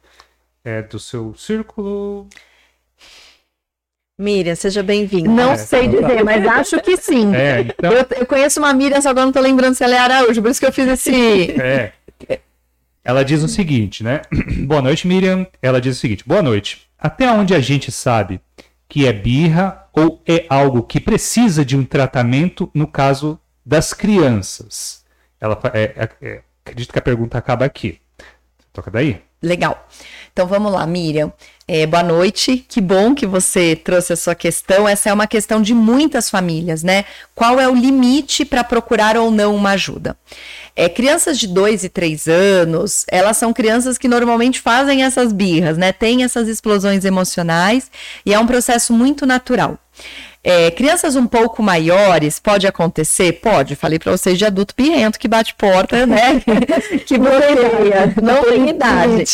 [0.64, 2.28] É do seu círculo.
[4.18, 5.30] Miriam, seja bem-vinda.
[5.30, 5.96] Não é, sei tá.
[5.96, 7.34] dizer, mas acho que sim.
[7.34, 7.90] É, então...
[7.90, 10.50] eu, eu, conheço uma Miriam, só agora não tô lembrando se ela é Araújo, por
[10.50, 11.52] isso que eu fiz esse.
[11.52, 11.92] É.
[13.02, 14.20] Ela diz o seguinte, né?
[14.68, 15.46] Boa noite, Miriam.
[15.62, 16.86] Ela diz o seguinte: Boa noite.
[16.98, 18.40] Até onde a gente sabe
[18.86, 25.02] que é birra ou é algo que precisa de um tratamento no caso das crianças?
[25.40, 27.98] Ela é, é, é, acredito que a pergunta acaba aqui.
[28.70, 29.22] Toca daí.
[29.42, 29.88] Legal.
[30.32, 31.32] Então vamos lá, Miriam.
[31.66, 32.64] É, boa noite.
[32.68, 34.88] Que bom que você trouxe a sua questão.
[34.88, 37.04] Essa é uma questão de muitas famílias, né?
[37.34, 40.16] Qual é o limite para procurar ou não uma ajuda?
[40.76, 45.78] É, crianças de 2 e 3 anos, elas são crianças que normalmente fazem essas birras,
[45.78, 45.92] né?
[45.92, 47.90] Tem essas explosões emocionais
[48.26, 49.78] e é um processo muito natural.
[50.42, 53.32] É, crianças um pouco maiores, pode acontecer?
[53.34, 53.76] Pode.
[53.76, 56.40] Falei para vocês de adulto birrento que bate porta, né?
[57.06, 59.24] que bloqueia, não tem idade.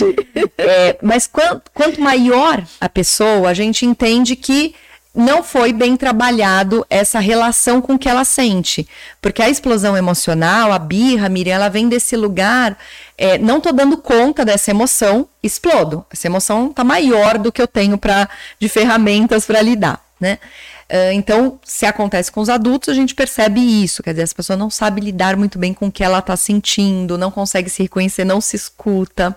[0.58, 4.74] É, mas quanto, quanto maior a pessoa, a gente entende que
[5.16, 8.86] não foi bem trabalhado essa relação com o que ela sente.
[9.22, 12.76] Porque a explosão emocional, a birra, Miriam, ela vem desse lugar,
[13.16, 16.04] é, não tô dando conta dessa emoção, explodo.
[16.12, 18.28] Essa emoção tá maior do que eu tenho pra,
[18.60, 20.38] de ferramentas para lidar, né?
[20.90, 24.02] Uh, então, se acontece com os adultos, a gente percebe isso.
[24.02, 27.18] Quer dizer, essa pessoa não sabe lidar muito bem com o que ela está sentindo,
[27.18, 29.36] não consegue se reconhecer, não se escuta.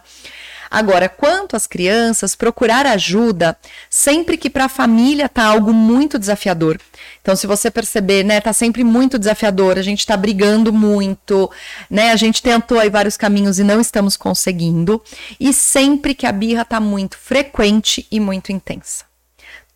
[0.71, 3.57] Agora, quanto às crianças, procurar ajuda
[3.89, 6.79] sempre que para a família tá algo muito desafiador.
[7.21, 11.49] Então, se você perceber, né, tá sempre muito desafiador, a gente está brigando muito,
[11.89, 15.01] né, a gente tentou aí vários caminhos e não estamos conseguindo,
[15.39, 19.08] e sempre que a birra tá muito frequente e muito intensa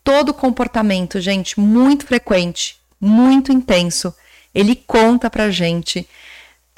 [0.03, 4.13] todo comportamento, gente, muito frequente, muito intenso,
[4.53, 6.07] ele conta pra gente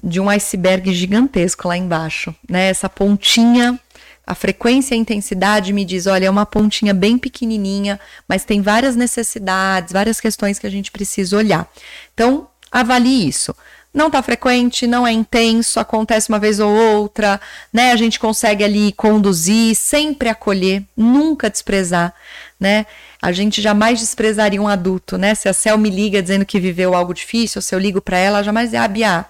[0.03, 2.69] de um iceberg gigantesco lá embaixo, né?
[2.69, 3.80] Essa pontinha,
[4.26, 8.61] a frequência e a intensidade me diz, olha, é uma pontinha bem pequenininha, mas tem
[8.61, 11.67] várias necessidades, várias questões que a gente precisa olhar.
[12.13, 13.55] Então, avalie isso
[13.95, 17.39] não tá frequente, não é intenso, acontece uma vez ou outra,
[17.71, 17.93] né?
[17.93, 22.13] A gente consegue ali conduzir, sempre acolher, nunca desprezar,
[22.60, 22.86] né?
[23.22, 25.36] A gente jamais desprezaria um adulto, né?
[25.36, 28.43] Se a Cel me liga dizendo que viveu algo difícil, se eu ligo para ela,
[28.43, 29.26] jamais é, ah, Bia,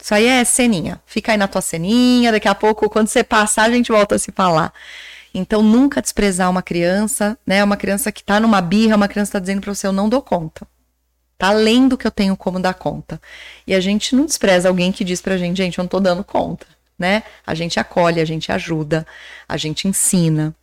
[0.00, 1.00] isso aí é ceninha.
[1.06, 4.18] Fica aí na tua ceninha, daqui a pouco, quando você passar, a gente volta a
[4.18, 4.72] se falar.
[5.32, 7.64] Então, nunca desprezar uma criança, né?
[7.64, 10.22] Uma criança que tá numa birra, uma criança tá dizendo para você, eu não dou
[10.22, 10.66] conta.
[11.36, 13.20] Tá além do que eu tenho como dar conta.
[13.66, 16.22] E a gente não despreza alguém que diz pra gente, gente, eu não tô dando
[16.22, 16.66] conta,
[16.98, 17.24] né?
[17.46, 19.06] A gente acolhe, a gente ajuda,
[19.48, 20.54] a gente ensina.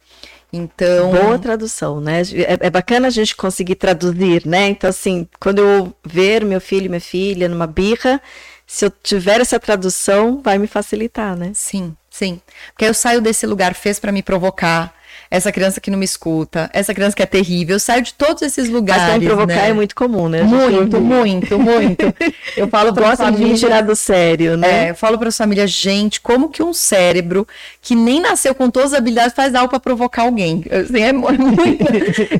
[0.54, 1.12] Então.
[1.12, 2.22] Boa tradução, né?
[2.22, 4.68] É, é, bacana a gente conseguir traduzir, né?
[4.68, 8.22] Então, assim, quando eu ver meu filho e minha filha numa birra,
[8.68, 11.52] se eu tiver essa tradução, vai me facilitar, né?
[11.54, 12.42] Sim, sim.
[12.74, 14.94] Porque eu saio desse lugar, fez para me provocar,
[15.32, 17.78] essa criança que não me escuta, essa criança que é terrível.
[17.78, 19.04] Eu saio de todos esses lugares.
[19.14, 19.70] Mas provocar né?
[19.70, 20.44] é muito comum, né?
[20.44, 22.14] Muito, muito, muito.
[22.58, 24.88] Eu falo para família tirar do sério, né?
[24.88, 27.48] É, eu falo para família, gente, como que um cérebro
[27.82, 30.66] que nem nasceu com todas as habilidades faz algo para provocar alguém?
[30.70, 31.86] Assim, é, muito,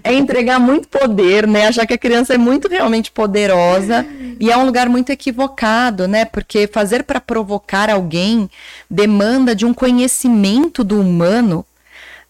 [0.04, 1.68] é entregar muito poder, né?
[1.68, 4.06] Achar que a criança é muito realmente poderosa
[4.40, 6.26] e é um lugar muito equivocado, né?
[6.26, 8.50] Porque fazer para provocar alguém
[8.90, 11.66] demanda de um conhecimento do humano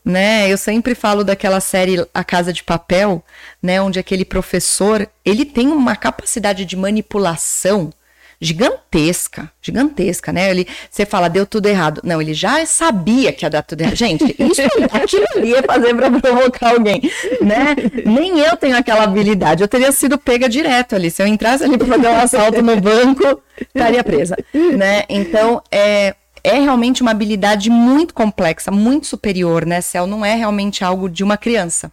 [0.04, 0.52] né?
[0.52, 3.24] Eu sempre falo daquela série A Casa de Papel,
[3.62, 7.92] né, onde aquele professor, ele tem uma capacidade de manipulação
[8.42, 10.50] gigantesca, gigantesca, né?
[10.50, 12.02] Ele, você fala, deu tudo errado.
[12.04, 13.96] Não, ele já sabia que ia dar tudo errado.
[13.96, 17.00] Gente, isso aquilo ali ia fazer para provocar alguém,
[17.40, 17.76] né?
[18.04, 19.62] Nem eu tenho aquela habilidade.
[19.62, 21.12] Eu teria sido pega direto ali.
[21.12, 23.44] Se eu entrasse ali para fazer um assalto no banco,
[23.76, 24.36] estaria presa,
[24.76, 25.04] né?
[25.08, 30.08] Então, é, é realmente uma habilidade muito complexa, muito superior, né, Céu?
[30.08, 31.92] Não é realmente algo de uma criança.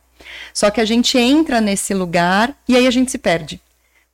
[0.53, 3.61] Só que a gente entra nesse lugar e aí a gente se perde.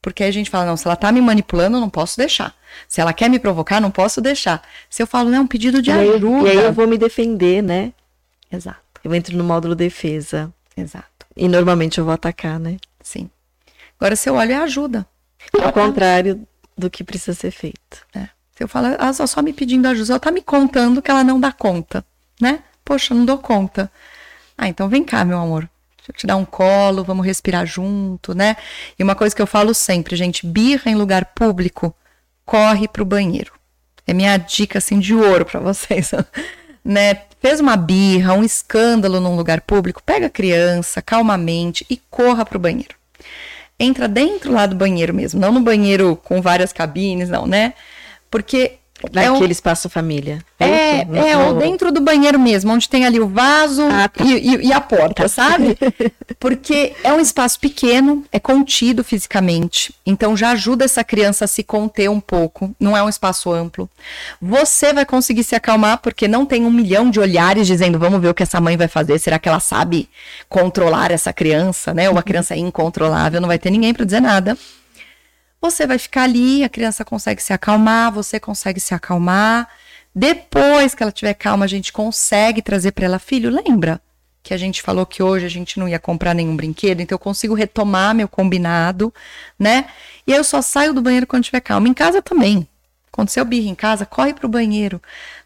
[0.03, 2.55] Porque aí a gente fala, não, se ela tá me manipulando, eu não posso deixar.
[2.87, 4.62] Se ela quer me provocar, não posso deixar.
[4.91, 6.49] Se eu falo, não, é um pedido de e ajuda.
[6.49, 7.93] Aí, e aí eu vou me defender, né?
[8.53, 8.80] Exato.
[9.03, 10.53] Eu entro no módulo defesa.
[10.76, 11.26] Exato.
[11.37, 12.76] E normalmente eu vou atacar, né?
[13.03, 13.30] Sim.
[13.99, 15.07] Agora, se eu olho, é ajuda.
[15.62, 18.07] Ao contrário do que precisa ser feito.
[18.14, 18.28] É.
[18.57, 21.24] Se eu falo, ela só, só me pedindo ajuda, ela tá me contando que ela
[21.24, 22.05] não dá conta,
[22.40, 22.61] né?
[22.84, 23.90] Poxa, não dou conta.
[24.57, 25.68] Ah, então vem cá, meu amor.
[25.96, 28.57] Deixa eu te dar um colo, vamos respirar junto, né?
[28.98, 31.94] E uma coisa que eu falo sempre, gente, birra em lugar público,
[32.44, 33.52] corre pro banheiro.
[34.07, 36.11] É minha dica assim de ouro para vocês,
[36.84, 37.22] né?
[37.44, 42.57] fez uma birra, um escândalo num lugar público, pega a criança calmamente e corra para
[42.57, 42.94] o banheiro.
[43.78, 47.74] Entra dentro lá do banheiro mesmo, não no banheiro com várias cabines, não, né?
[48.35, 48.80] Porque
[49.12, 49.45] Naquele é um...
[49.45, 50.41] espaço família.
[50.59, 54.24] É, é, é ou dentro do banheiro mesmo, onde tem ali o vaso ah, tá.
[54.24, 55.78] e, e, e, a porta, sabe?
[56.41, 59.95] Porque é um espaço pequeno, é contido fisicamente.
[60.05, 62.74] Então já ajuda essa criança a se conter um pouco.
[62.80, 63.89] Não é um espaço amplo.
[64.43, 68.30] Você vai conseguir se acalmar, porque não tem um milhão de olhares dizendo, vamos ver
[68.30, 69.16] o que essa mãe vai fazer.
[69.20, 70.09] Será que ela sabe
[70.49, 72.11] controlar essa criança, né?
[72.11, 74.59] Ou a criança é incontrolável, não vai ter ninguém para dizer nada.
[75.65, 79.67] Você vai ficar ali, a criança consegue se acalmar, você consegue se acalmar.
[80.15, 83.99] Depois que ela tiver calma, a gente consegue trazer para ela, filho, lembra
[84.43, 87.19] que a gente falou que hoje a gente não ia comprar nenhum brinquedo, então eu
[87.19, 89.11] consigo retomar meu combinado,
[89.59, 89.87] né?
[90.27, 91.89] E eu só saio do banheiro quando tiver calma.
[91.89, 92.69] Em casa também.
[93.11, 95.01] Aconteceu birra em casa, corre pro banheiro,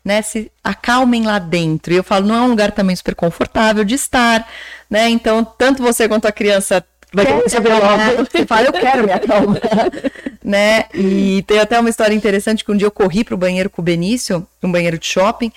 [0.05, 0.21] né?
[0.21, 1.93] Se acalmem lá dentro.
[1.93, 4.51] E eu falo, não é um lugar também super confortável de estar,
[4.91, 5.09] né?
[5.09, 8.29] Então, tanto você quanto a criança vai quer saber logo.
[8.31, 9.61] Você fala, eu quero me acalmar.
[10.43, 10.85] né?
[10.95, 13.85] E tem até uma história interessante que um dia eu corri pro banheiro com o
[13.85, 15.53] Benício, um banheiro de shopping,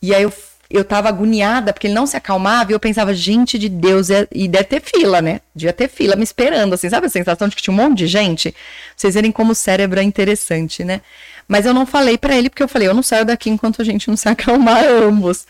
[0.00, 0.32] e aí eu
[0.68, 4.48] eu tava agoniada, porque ele não se acalmava, e eu pensava, gente de Deus, e
[4.48, 5.40] deve ter fila, né?
[5.54, 8.06] Devia ter fila me esperando, assim, sabe a sensação de que tinha um monte de
[8.06, 8.54] gente?
[8.96, 11.00] Vocês verem como o cérebro é interessante, né?
[11.46, 13.84] Mas eu não falei para ele, porque eu falei, eu não saio daqui enquanto a
[13.84, 15.46] gente não se acalmar ambos.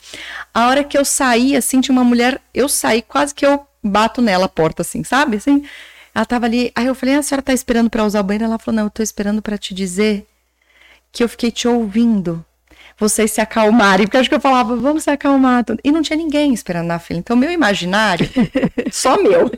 [0.52, 4.20] A hora que eu saí, assim, tinha uma mulher, eu saí, quase que eu bato
[4.20, 5.37] nela a porta, assim, sabe?
[5.37, 5.64] Assim,
[6.14, 6.72] ela tava ali.
[6.74, 8.45] Aí eu falei, ah, a senhora tá esperando para usar o banheiro?
[8.45, 10.26] Ela falou, não, eu tô esperando para te dizer
[11.12, 12.45] que eu fiquei te ouvindo.
[12.99, 15.64] Vocês se acalmarem, porque acho que eu falava, vamos se acalmar.
[15.84, 17.18] E não tinha ninguém esperando na fila.
[17.18, 18.26] Então, meu imaginário,
[18.91, 19.51] só meu,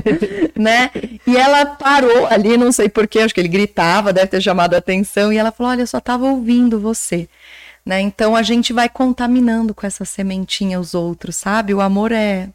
[0.54, 0.90] né?
[1.26, 4.78] E ela parou ali, não sei porquê, acho que ele gritava, deve ter chamado a
[4.78, 7.26] atenção, e ela falou: Olha, eu só tava ouvindo você.
[7.84, 8.00] Né?
[8.00, 11.74] Então a gente vai contaminando com essa sementinha os outros, sabe?
[11.74, 12.48] O amor é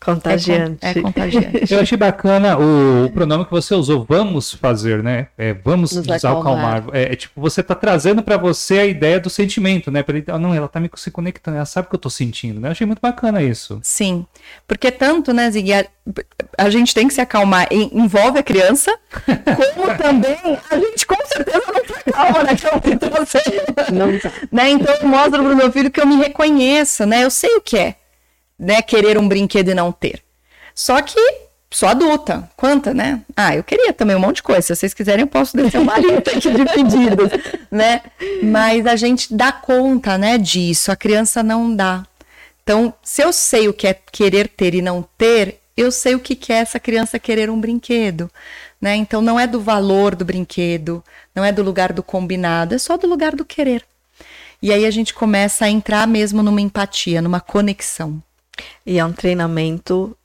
[0.00, 0.78] Contagiante.
[0.82, 1.66] É, é contagiante.
[1.72, 5.28] Eu achei bacana o, o, pronome que você usou, vamos fazer, né?
[5.36, 6.76] É, vamos nos, nos acalmar.
[6.76, 6.96] acalmar.
[6.96, 10.02] É, é, tipo, você tá trazendo para você a ideia do sentimento, né?
[10.02, 12.10] Pra ele, ah, não, ela tá me se conectando, ela sabe o que eu tô
[12.10, 12.68] sentindo, né?
[12.68, 13.80] Eu achei muito bacana isso.
[13.82, 14.24] Sim.
[14.66, 15.84] Porque tanto, né, Zig, a,
[16.56, 21.62] a gente tem que se acalmar, envolve a criança, como também a gente com certeza
[21.66, 22.56] não se acalma, né?
[22.56, 22.72] Que eu
[23.92, 24.32] não tá.
[24.52, 24.70] né?
[24.70, 27.24] Então eu mostro pro meu filho que eu me reconheço, né?
[27.24, 27.96] Eu sei o que é
[28.58, 30.22] né, querer um brinquedo e não ter.
[30.74, 31.18] Só que
[31.70, 32.48] sou adulta.
[32.56, 33.20] Quanta, né?
[33.36, 34.62] Ah, eu queria também um monte de coisa.
[34.62, 37.30] Se vocês quiserem, eu posso descer uma lista aqui de pedidos,
[37.70, 38.02] né?
[38.42, 40.90] Mas a gente dá conta, né, disso.
[40.90, 42.04] A criança não dá.
[42.62, 46.20] Então, se eu sei o que é querer ter e não ter, eu sei o
[46.20, 48.30] que é essa criança querer um brinquedo,
[48.80, 48.96] né?
[48.96, 51.04] Então, não é do valor do brinquedo,
[51.34, 53.84] não é do lugar do combinado, é só do lugar do querer.
[54.60, 58.22] E aí a gente começa a entrar mesmo numa empatia, numa conexão.
[58.84, 60.16] E é um treinamento,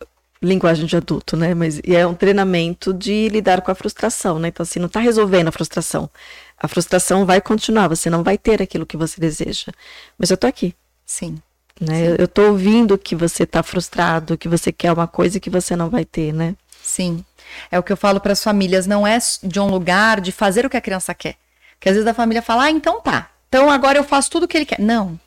[0.41, 1.53] linguagem de adulto, né?
[1.53, 4.47] Mas e é um treinamento de lidar com a frustração, né?
[4.49, 6.09] Então, assim, não está resolvendo a frustração.
[6.57, 9.71] A frustração vai continuar, você não vai ter aquilo que você deseja.
[10.17, 10.75] Mas eu tô aqui.
[11.05, 11.41] Sim.
[11.79, 11.95] Né?
[11.95, 12.15] Sim.
[12.19, 15.89] Eu, tô ouvindo que você tá frustrado, que você quer uma coisa que você não
[15.89, 16.55] vai ter, né?
[16.83, 17.25] Sim.
[17.71, 20.65] É o que eu falo para as famílias, não é de um lugar de fazer
[20.65, 21.35] o que a criança quer.
[21.79, 23.29] Que às vezes a família fala: "Ah, então tá.
[23.49, 24.79] Então agora eu faço tudo o que ele quer".
[24.79, 25.19] Não.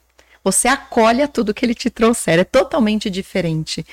[0.44, 2.38] Você acolhe tudo que ele te trouxer.
[2.38, 3.84] É totalmente diferente.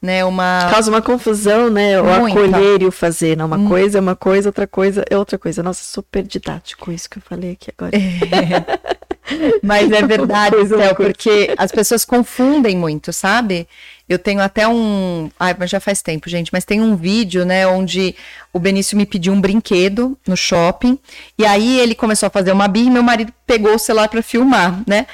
[0.00, 0.24] Né?
[0.24, 0.68] Uma...
[0.70, 2.00] Causa uma confusão, né?
[2.00, 2.38] O Muita.
[2.38, 3.36] acolher e o fazer.
[3.36, 3.44] Né?
[3.44, 3.68] Uma hum.
[3.68, 5.62] coisa é uma coisa, outra coisa é outra coisa.
[5.62, 7.96] Nossa, super didático isso que eu falei aqui agora.
[7.96, 9.06] É.
[9.62, 13.66] Mas é verdade, Céu, porque as pessoas confundem muito, sabe?
[14.08, 15.28] Eu tenho até um.
[15.38, 16.52] Ai, mas já faz tempo, gente.
[16.52, 18.14] Mas tem um vídeo, né, onde
[18.52, 20.96] o Benício me pediu um brinquedo no shopping.
[21.36, 24.22] E aí ele começou a fazer uma birra e meu marido pegou o celular para
[24.22, 25.06] filmar, né?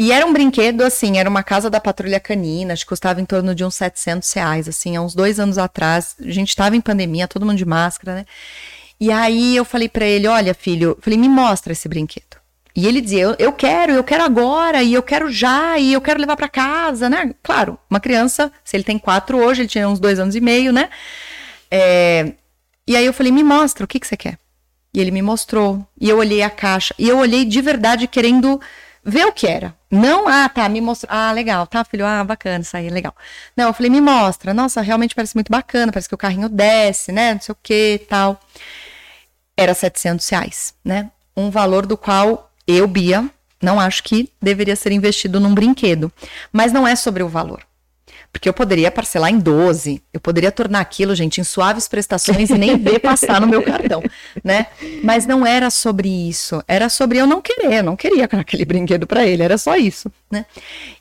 [0.00, 3.24] E era um brinquedo, assim, era uma casa da patrulha canina, acho que custava em
[3.24, 6.14] torno de uns 700 reais, assim, há uns dois anos atrás.
[6.20, 8.26] A gente estava em pandemia, todo mundo de máscara, né?
[9.00, 12.36] E aí eu falei para ele: olha, filho, falei, me mostra esse brinquedo.
[12.76, 16.00] E ele dizia: eu, eu quero, eu quero agora, e eu quero já, e eu
[16.00, 17.34] quero levar para casa, né?
[17.42, 20.72] Claro, uma criança, se ele tem quatro hoje, ele tinha uns dois anos e meio,
[20.72, 20.90] né?
[21.68, 22.34] É...
[22.86, 24.38] E aí eu falei: me mostra, o que, que você quer?
[24.94, 25.84] E ele me mostrou.
[26.00, 26.94] E eu olhei a caixa.
[26.96, 28.60] E eu olhei de verdade querendo
[29.08, 29.74] ver o que era.
[29.90, 31.08] Não, ah, tá, me mostra.
[31.10, 33.14] Ah, legal, tá, filho, ah, bacana, isso aí, legal.
[33.56, 34.52] Não, eu falei, me mostra.
[34.52, 38.06] Nossa, realmente parece muito bacana, parece que o carrinho desce, né, não sei o que
[38.08, 38.40] tal.
[39.56, 41.10] Era 700 reais, né?
[41.36, 43.28] Um valor do qual eu, Bia,
[43.60, 46.12] não acho que deveria ser investido num brinquedo.
[46.52, 47.67] Mas não é sobre o valor.
[48.32, 52.58] Porque eu poderia parcelar em 12, eu poderia tornar aquilo, gente, em suaves prestações e
[52.58, 54.02] nem ver passar no meu cartão,
[54.44, 54.66] né?
[55.02, 59.06] Mas não era sobre isso, era sobre eu não querer, eu não queria aquele brinquedo
[59.06, 60.44] para ele, era só isso, né?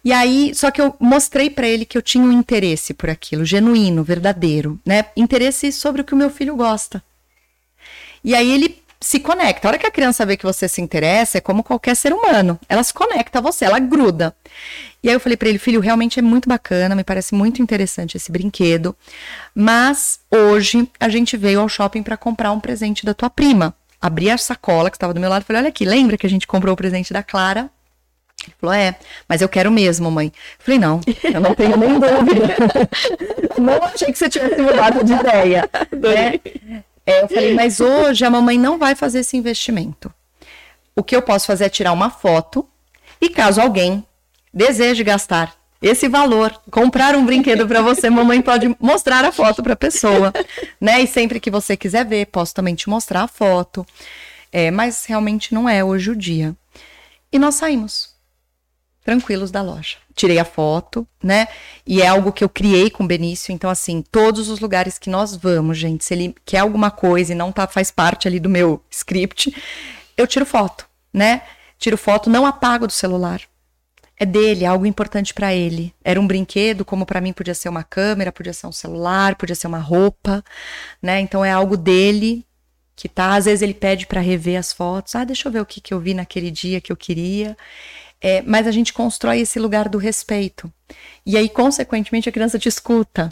[0.03, 3.45] E aí, só que eu mostrei para ele que eu tinha um interesse por aquilo,
[3.45, 5.05] genuíno, verdadeiro, né?
[5.15, 7.03] Interesse sobre o que o meu filho gosta.
[8.23, 9.67] E aí ele se conecta.
[9.67, 12.59] A hora que a criança vê que você se interessa, é como qualquer ser humano.
[12.67, 14.35] Ela se conecta a você, ela gruda.
[15.03, 18.17] E aí eu falei para ele, filho, realmente é muito bacana, me parece muito interessante
[18.17, 18.95] esse brinquedo.
[19.53, 23.75] Mas hoje a gente veio ao shopping para comprar um presente da tua prima.
[24.01, 26.29] Abri a sacola que estava do meu lado e falei: olha aqui, lembra que a
[26.29, 27.69] gente comprou o presente da Clara?
[28.43, 28.95] Ele falou: É,
[29.27, 30.27] mas eu quero mesmo, mãe.
[30.27, 32.55] Eu falei: Não, eu não tenho nem dúvida.
[33.57, 35.69] não achei que você tivesse mudado de ideia.
[35.91, 36.39] Né?
[37.05, 40.13] É, eu falei: Mas hoje a mamãe não vai fazer esse investimento.
[40.95, 42.67] O que eu posso fazer é tirar uma foto
[43.21, 44.05] e caso alguém
[44.57, 49.73] deseje gastar esse valor, comprar um brinquedo para você, mamãe pode mostrar a foto para
[49.73, 50.33] a pessoa,
[50.81, 50.99] né?
[51.01, 53.85] E sempre que você quiser ver, posso também te mostrar a foto.
[54.51, 56.55] É, mas realmente não é hoje o dia.
[57.31, 58.15] E nós saímos
[59.05, 59.97] tranquilos da loja.
[60.15, 61.47] Tirei a foto, né?
[61.85, 63.53] E é algo que eu criei com o Benício.
[63.53, 67.35] Então, assim, todos os lugares que nós vamos, gente, se ele quer alguma coisa e
[67.35, 69.55] não tá, faz parte ali do meu script,
[70.17, 71.43] eu tiro foto, né?
[71.77, 73.41] Tiro foto, não apago do celular
[74.19, 75.93] é dele, é algo importante para ele.
[76.03, 79.55] Era um brinquedo, como para mim podia ser uma câmera, podia ser um celular, podia
[79.55, 80.43] ser uma roupa,
[81.01, 81.19] né?
[81.19, 82.45] Então é algo dele
[82.95, 83.35] que tá.
[83.35, 85.15] Às vezes ele pede para rever as fotos.
[85.15, 87.55] Ah, deixa eu ver o que, que eu vi naquele dia que eu queria.
[88.19, 90.71] É, mas a gente constrói esse lugar do respeito.
[91.23, 93.31] E aí, consequentemente, a criança te escuta.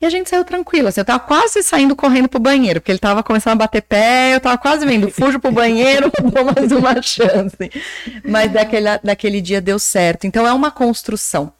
[0.00, 2.98] E a gente saiu tranquilo, assim, eu tava quase saindo correndo pro banheiro, porque ele
[2.98, 7.00] tava começando a bater pé, eu tava quase vendo, fujo pro banheiro, dou mais uma
[7.00, 7.70] chance.
[8.24, 10.26] Mas daquele, daquele dia deu certo.
[10.26, 11.52] Então é uma construção,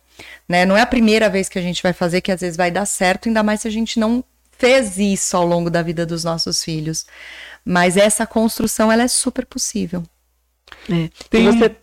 [0.49, 0.67] né?
[0.67, 2.87] Não é a primeira vez que a gente vai fazer que às vezes vai dar
[2.87, 4.23] certo, ainda mais se a gente não
[4.59, 7.07] fez isso ao longo da vida dos nossos filhos.
[7.65, 10.03] Mas essa construção, ela é super possível.
[10.91, 11.09] É.
[11.31, 11.47] Tem...
[11.47, 11.75] Você...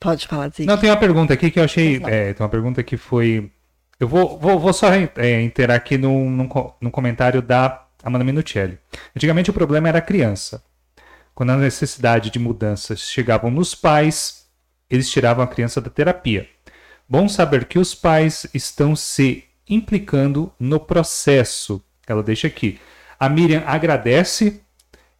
[0.00, 0.64] Pode falar, Zico.
[0.64, 2.00] Não, tem uma pergunta aqui que eu achei.
[2.04, 3.50] É, tem uma pergunta que foi
[3.98, 6.48] eu vou, vou, vou só é, interar aqui num, num,
[6.80, 8.78] num comentário da Amanda Minuccelli.
[9.16, 10.62] Antigamente o problema era a criança.
[11.34, 14.46] Quando a necessidade de mudanças chegavam nos pais,
[14.88, 16.48] eles tiravam a criança da terapia.
[17.08, 21.82] Bom saber que os pais estão se implicando no processo.
[22.06, 22.80] Ela deixa aqui.
[23.18, 24.60] A Miriam agradece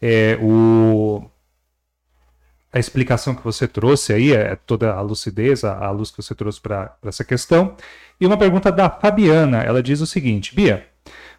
[0.01, 1.25] é, o,
[2.73, 6.35] a explicação que você trouxe aí, é toda a lucidez, a, a luz que você
[6.35, 7.77] trouxe para essa questão.
[8.21, 10.87] E uma pergunta da Fabiana, ela diz o seguinte: Bia,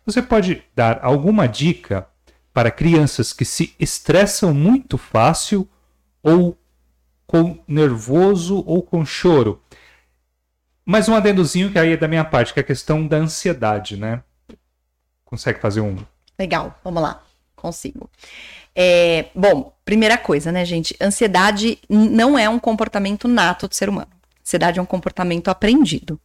[0.05, 2.07] você pode dar alguma dica
[2.53, 5.69] para crianças que se estressam muito fácil
[6.23, 6.57] ou
[7.27, 9.61] com nervoso ou com choro?
[10.83, 13.95] Mais um adendozinho que aí é da minha parte, que é a questão da ansiedade,
[13.95, 14.23] né?
[15.23, 15.95] Consegue fazer um?
[16.39, 17.21] Legal, vamos lá,
[17.55, 18.09] consigo.
[18.75, 20.95] É, bom, primeira coisa, né, gente?
[21.01, 24.09] Ansiedade não é um comportamento nato do ser humano.
[24.45, 26.19] Ansiedade é um comportamento aprendido.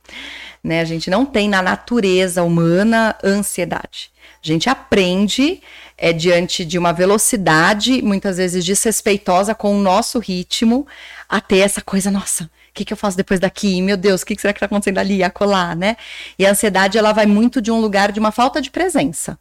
[0.63, 0.81] Né?
[0.81, 4.11] A gente não tem na natureza humana ansiedade.
[4.43, 5.61] A gente aprende
[5.99, 10.87] é, diante de uma velocidade, muitas vezes desrespeitosa com o nosso ritmo,
[11.29, 13.81] a ter essa coisa, nossa, o que, que eu faço depois daqui?
[13.83, 15.97] Meu Deus, o que, que será que está acontecendo ali, acolá, né?
[16.39, 19.39] E a ansiedade, ela vai muito de um lugar de uma falta de presença.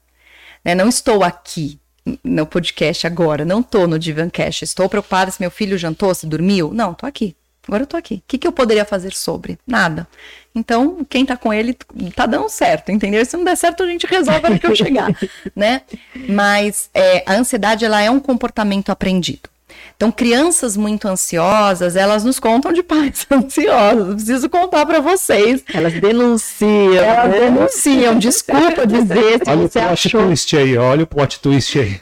[0.63, 0.75] Né?
[0.75, 1.79] Não estou aqui,
[2.23, 6.73] no podcast agora, não tô no Divancast, estou preocupada se meu filho jantou, se dormiu.
[6.73, 7.35] Não, tô aqui.
[7.65, 8.15] Agora eu tô aqui.
[8.15, 9.57] O que, que eu poderia fazer sobre?
[9.65, 10.05] Nada.
[10.53, 11.75] Então, quem tá com ele
[12.13, 13.25] tá dando certo, entendeu?
[13.25, 15.09] Se não der certo, a gente resolve na que eu chegar,
[15.55, 15.81] né?
[16.27, 19.49] Mas é, a ansiedade, ela é um comportamento aprendido.
[19.95, 24.15] Então, crianças muito ansiosas, elas nos contam de pais ansiosos.
[24.15, 25.63] Preciso contar para vocês.
[25.73, 26.95] Elas denunciam.
[26.95, 27.39] Elas né?
[27.39, 28.19] denunciam.
[28.19, 30.25] Desculpa dizer se olha você o plot achou...
[30.25, 32.01] twist aí, olha o plot twist aí.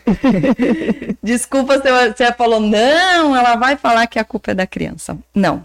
[1.21, 5.17] Desculpa se você falou, não, ela vai falar que a culpa é da criança.
[5.33, 5.61] Não.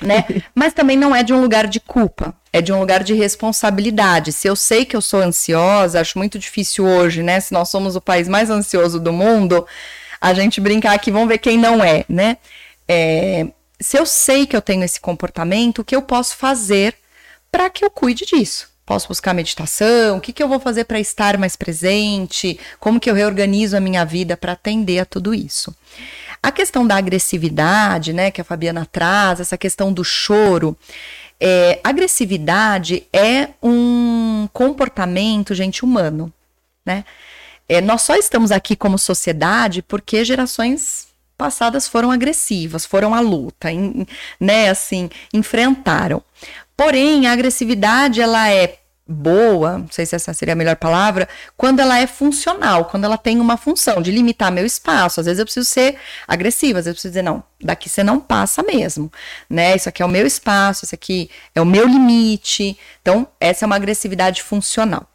[0.00, 0.24] Né?
[0.54, 4.32] Mas também não é de um lugar de culpa, é de um lugar de responsabilidade.
[4.32, 7.40] Se eu sei que eu sou ansiosa, acho muito difícil hoje, né?
[7.40, 9.66] Se nós somos o país mais ansioso do mundo,
[10.20, 12.36] a gente brincar aqui, vamos ver quem não é, né?
[12.88, 13.46] É,
[13.80, 16.94] se eu sei que eu tenho esse comportamento, o que eu posso fazer
[17.50, 18.68] para que eu cuide disso?
[18.84, 20.16] Posso buscar meditação?
[20.16, 22.58] O que, que eu vou fazer para estar mais presente?
[22.78, 25.74] Como que eu reorganizo a minha vida para atender a tudo isso?
[26.40, 30.76] A questão da agressividade, né, que a Fabiana traz, essa questão do choro,
[31.40, 36.32] é, agressividade é um comportamento, gente, humano,
[36.84, 37.04] né?
[37.68, 43.68] É, nós só estamos aqui como sociedade porque gerações passadas foram agressivas, foram à luta,
[44.40, 46.22] né, assim, enfrentaram.
[46.76, 51.80] Porém, a agressividade ela é boa, não sei se essa seria a melhor palavra, quando
[51.80, 55.20] ela é funcional, quando ela tem uma função de limitar meu espaço.
[55.20, 55.96] Às vezes eu preciso ser
[56.26, 59.10] agressiva, às vezes eu preciso dizer, não, daqui você não passa mesmo,
[59.48, 59.76] né?
[59.76, 62.76] Isso aqui é o meu espaço, isso aqui é o meu limite.
[63.00, 65.06] Então, essa é uma agressividade funcional.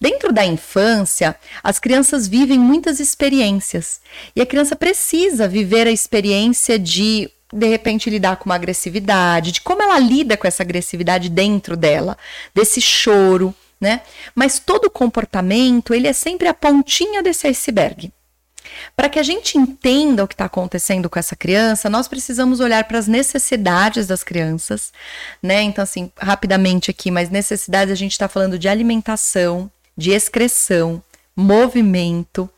[0.00, 4.00] Dentro da infância, as crianças vivem muitas experiências
[4.34, 9.60] e a criança precisa viver a experiência de de repente lidar com uma agressividade, de
[9.60, 12.16] como ela lida com essa agressividade dentro dela,
[12.54, 14.02] desse choro, né?
[14.36, 18.12] Mas todo comportamento, ele é sempre a pontinha desse iceberg.
[18.96, 22.84] Para que a gente entenda o que está acontecendo com essa criança, nós precisamos olhar
[22.84, 24.92] para as necessidades das crianças,
[25.42, 25.62] né?
[25.62, 31.02] Então, assim, rapidamente aqui, mas necessidades a gente está falando de alimentação, de excreção,
[31.34, 32.48] movimento,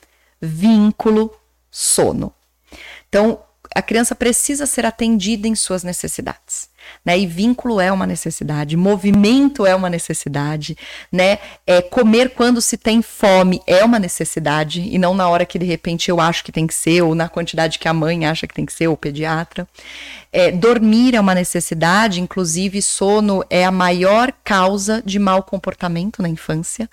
[0.40, 1.34] vínculo,
[1.70, 2.32] sono.
[3.08, 3.40] Então,
[3.74, 6.68] a criança precisa ser atendida em suas necessidades.
[7.04, 7.18] Né?
[7.18, 10.76] E vínculo é uma necessidade, movimento é uma necessidade,
[11.10, 11.38] né?
[11.66, 15.66] É, comer quando se tem fome é uma necessidade, e não na hora que de
[15.66, 18.54] repente eu acho que tem que ser, ou na quantidade que a mãe acha que
[18.54, 19.66] tem que ser, ou o pediatra.
[20.32, 26.28] É, dormir é uma necessidade, inclusive sono é a maior causa de mau comportamento na
[26.28, 26.88] infância,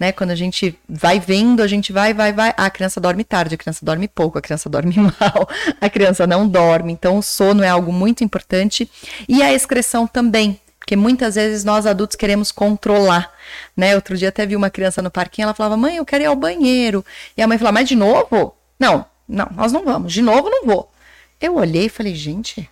[0.00, 0.10] né?
[0.10, 3.54] Quando a gente vai vendo, a gente vai, vai, vai, ah, a criança dorme tarde,
[3.56, 5.48] a criança dorme pouco, a criança dorme mal,
[5.80, 6.92] a criança não dorme.
[6.92, 8.90] Então, o sono é algo muito importante
[9.28, 10.60] e a excreção também.
[10.78, 13.30] Porque muitas vezes nós adultos queremos controlar,
[13.76, 13.94] né?
[13.94, 16.34] Outro dia até vi uma criança no parquinho, ela falava, mãe, eu quero ir ao
[16.34, 17.04] banheiro.
[17.36, 18.56] E a mãe falava, mas de novo?
[18.80, 20.90] Não, não, nós não vamos, de novo não vou.
[21.38, 22.68] Eu olhei e falei, gente,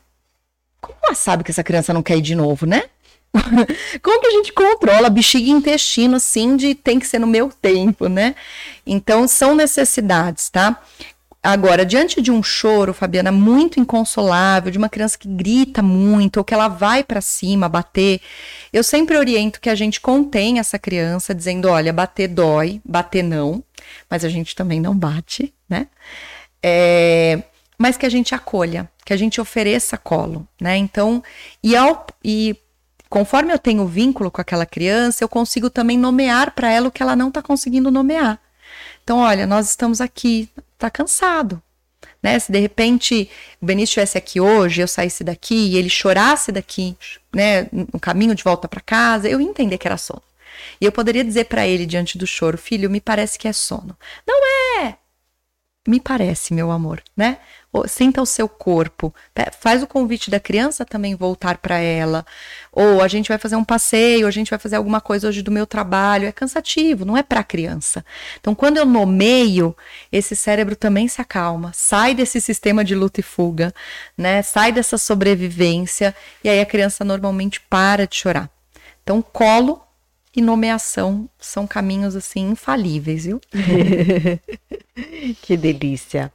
[0.80, 2.84] como ela sabe que essa criança não quer ir de novo, né?
[4.02, 7.50] Como que a gente controla bexiga e intestino assim de tem que ser no meu
[7.50, 8.34] tempo, né?
[8.86, 10.80] Então são necessidades, tá?
[11.46, 16.44] Agora, diante de um choro, Fabiana, muito inconsolável, de uma criança que grita muito ou
[16.44, 18.20] que ela vai para cima bater,
[18.72, 23.62] eu sempre oriento que a gente contém essa criança, dizendo: olha, bater dói, bater não,
[24.10, 25.86] mas a gente também não bate, né?
[26.60, 27.40] É,
[27.78, 30.76] mas que a gente acolha, que a gente ofereça colo, né?
[30.76, 31.22] Então,
[31.62, 32.56] e, ao, e
[33.08, 37.04] conforme eu tenho vínculo com aquela criança, eu consigo também nomear para ela o que
[37.04, 38.40] ela não está conseguindo nomear.
[39.04, 40.48] Então, olha, nós estamos aqui,
[40.78, 41.62] tá cansado.
[42.22, 42.38] Né?
[42.38, 46.96] Se de repente o Benício estivesse aqui hoje, eu saísse daqui e ele chorasse daqui,
[47.34, 50.22] né, no caminho de volta para casa, eu ia entender que era sono.
[50.80, 53.96] E eu poderia dizer para ele diante do choro, filho, me parece que é sono.
[54.26, 54.40] Não
[54.82, 54.96] é!
[55.86, 57.38] Me parece, meu amor, né?
[57.86, 59.14] Sinta o seu corpo.
[59.58, 62.24] Faz o convite da criança também voltar para ela.
[62.72, 65.50] Ou a gente vai fazer um passeio, a gente vai fazer alguma coisa hoje do
[65.50, 66.26] meu trabalho.
[66.26, 68.04] É cansativo, não é para a criança.
[68.40, 69.76] Então, quando eu nomeio,
[70.12, 73.74] esse cérebro também se acalma, sai desse sistema de luta e fuga,
[74.16, 74.42] né?
[74.42, 78.50] Sai dessa sobrevivência e aí a criança normalmente para de chorar.
[79.02, 79.82] Então, colo
[80.36, 83.40] e nomeação são caminhos assim infalíveis, viu?
[85.40, 86.30] que delícia.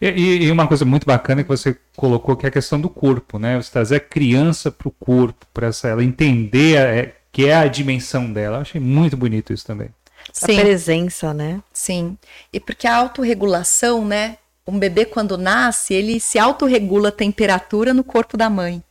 [0.00, 3.38] E, e, uma coisa muito bacana que você colocou que é a questão do corpo,
[3.38, 3.56] né?
[3.56, 7.66] Você trazer a criança para o corpo, para ela entender a, é, que é a
[7.66, 8.58] dimensão dela.
[8.58, 9.90] Eu achei muito bonito isso também.
[10.32, 10.58] Sim.
[10.58, 11.60] A presença, né?
[11.72, 12.16] Sim.
[12.52, 14.38] E porque a autorregulação, né?
[14.66, 18.82] Um bebê quando nasce, ele se autorregula a temperatura no corpo da mãe.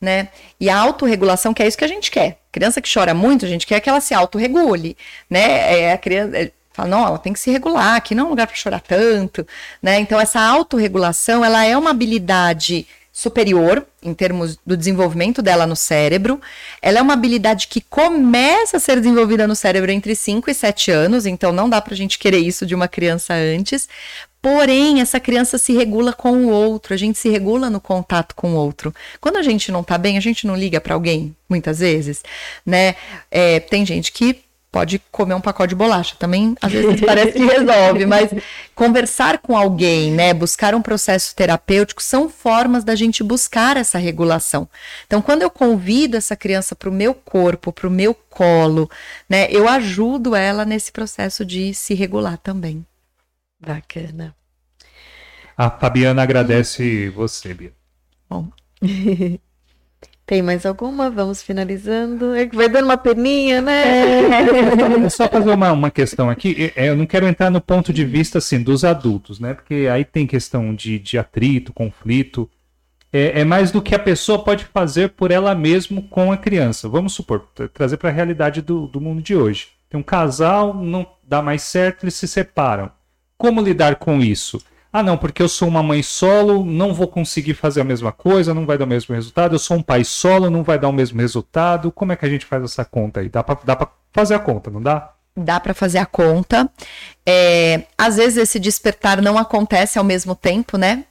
[0.00, 0.30] Né?
[0.58, 2.40] E a autorregulação, que é isso que a gente quer.
[2.50, 4.96] Criança que chora muito, a gente quer que ela se autorregule,
[5.30, 5.80] né?
[5.80, 8.30] É a criança, é, Fala, não, ela tem que se regular, aqui não é um
[8.30, 9.46] lugar para chorar tanto,
[9.82, 9.98] né?
[10.00, 16.40] Então, essa autorregulação, ela é uma habilidade superior em termos do desenvolvimento dela no cérebro.
[16.80, 20.90] Ela é uma habilidade que começa a ser desenvolvida no cérebro entre 5 e 7
[20.90, 23.86] anos, então não dá para a gente querer isso de uma criança antes.
[24.40, 28.54] Porém, essa criança se regula com o outro, a gente se regula no contato com
[28.54, 28.92] o outro.
[29.20, 32.22] Quando a gente não tá bem, a gente não liga para alguém, muitas vezes,
[32.66, 32.96] né?
[33.30, 34.42] É, tem gente que
[34.72, 36.16] pode comer um pacote de bolacha.
[36.18, 38.30] Também, às vezes, parece que resolve, mas
[38.74, 44.66] conversar com alguém, né, buscar um processo terapêutico são formas da gente buscar essa regulação.
[45.06, 48.90] Então, quando eu convido essa criança para o meu corpo, para o meu colo,
[49.28, 52.84] né, eu ajudo ela nesse processo de se regular também.
[53.60, 54.34] Bacana.
[55.56, 57.72] A Fabiana agradece você, Bia.
[58.28, 58.48] Bom.
[60.32, 61.10] Tem mais alguma?
[61.10, 62.34] Vamos finalizando.
[62.34, 64.22] É que vai dando uma peninha, né?
[65.04, 66.72] É, só fazer uma, uma questão aqui.
[66.74, 69.52] É, eu não quero entrar no ponto de vista assim dos adultos, né?
[69.52, 72.48] Porque aí tem questão de, de atrito, conflito.
[73.12, 76.88] É, é mais do que a pessoa pode fazer por ela mesma com a criança.
[76.88, 79.68] Vamos supor, trazer para a realidade do, do mundo de hoje.
[79.90, 82.90] Tem um casal, não dá mais certo, eles se separam.
[83.36, 84.62] Como lidar com isso?
[84.92, 88.52] Ah, não, porque eu sou uma mãe solo, não vou conseguir fazer a mesma coisa,
[88.52, 89.54] não vai dar o mesmo resultado.
[89.54, 91.90] Eu sou um pai solo, não vai dar o mesmo resultado.
[91.90, 93.30] Como é que a gente faz essa conta aí?
[93.30, 95.14] Dá pra fazer a conta, não dá?
[95.34, 96.70] Dá para fazer a conta.
[97.24, 101.06] É, às vezes esse despertar não acontece ao mesmo tempo, né?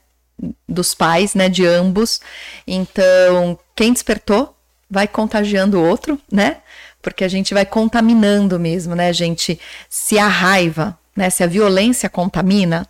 [0.68, 1.48] Dos pais, né?
[1.48, 2.20] De ambos.
[2.64, 4.56] Então, quem despertou
[4.88, 6.58] vai contagiando o outro, né?
[7.02, 9.58] Porque a gente vai contaminando mesmo, né, gente?
[9.90, 11.28] Se a raiva, né?
[11.30, 12.86] Se a violência contamina,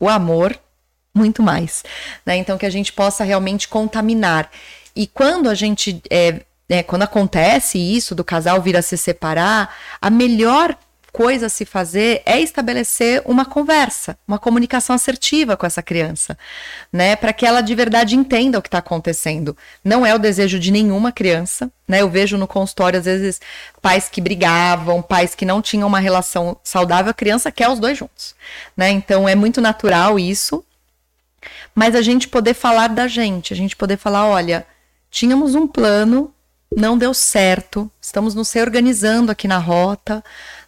[0.00, 0.58] o amor,
[1.14, 1.84] muito mais.
[2.24, 2.36] Né?
[2.38, 4.50] Então, que a gente possa realmente contaminar.
[4.96, 6.02] E quando a gente.
[6.10, 10.76] É, é, quando acontece isso do casal vir a se separar, a melhor
[11.12, 16.38] coisa a se fazer é estabelecer uma conversa, uma comunicação assertiva com essa criança,
[16.92, 19.56] né, para que ela de verdade entenda o que está acontecendo.
[19.84, 22.00] Não é o desejo de nenhuma criança, né?
[22.00, 23.40] Eu vejo no consultório às vezes
[23.82, 27.98] pais que brigavam, pais que não tinham uma relação saudável, a criança quer os dois
[27.98, 28.34] juntos,
[28.76, 28.90] né?
[28.90, 30.64] Então é muito natural isso.
[31.74, 34.66] Mas a gente poder falar da gente, a gente poder falar, olha,
[35.10, 36.32] tínhamos um plano,
[36.74, 40.22] não deu certo, estamos nos reorganizando aqui na rota,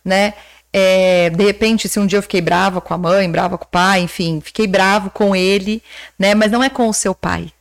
[0.04, 0.34] né?
[0.72, 3.68] É, de repente, se um dia eu fiquei brava com a mãe, brava com o
[3.68, 5.82] pai, enfim, fiquei bravo com ele,
[6.18, 6.34] né?
[6.34, 7.52] Mas não é com o seu pai,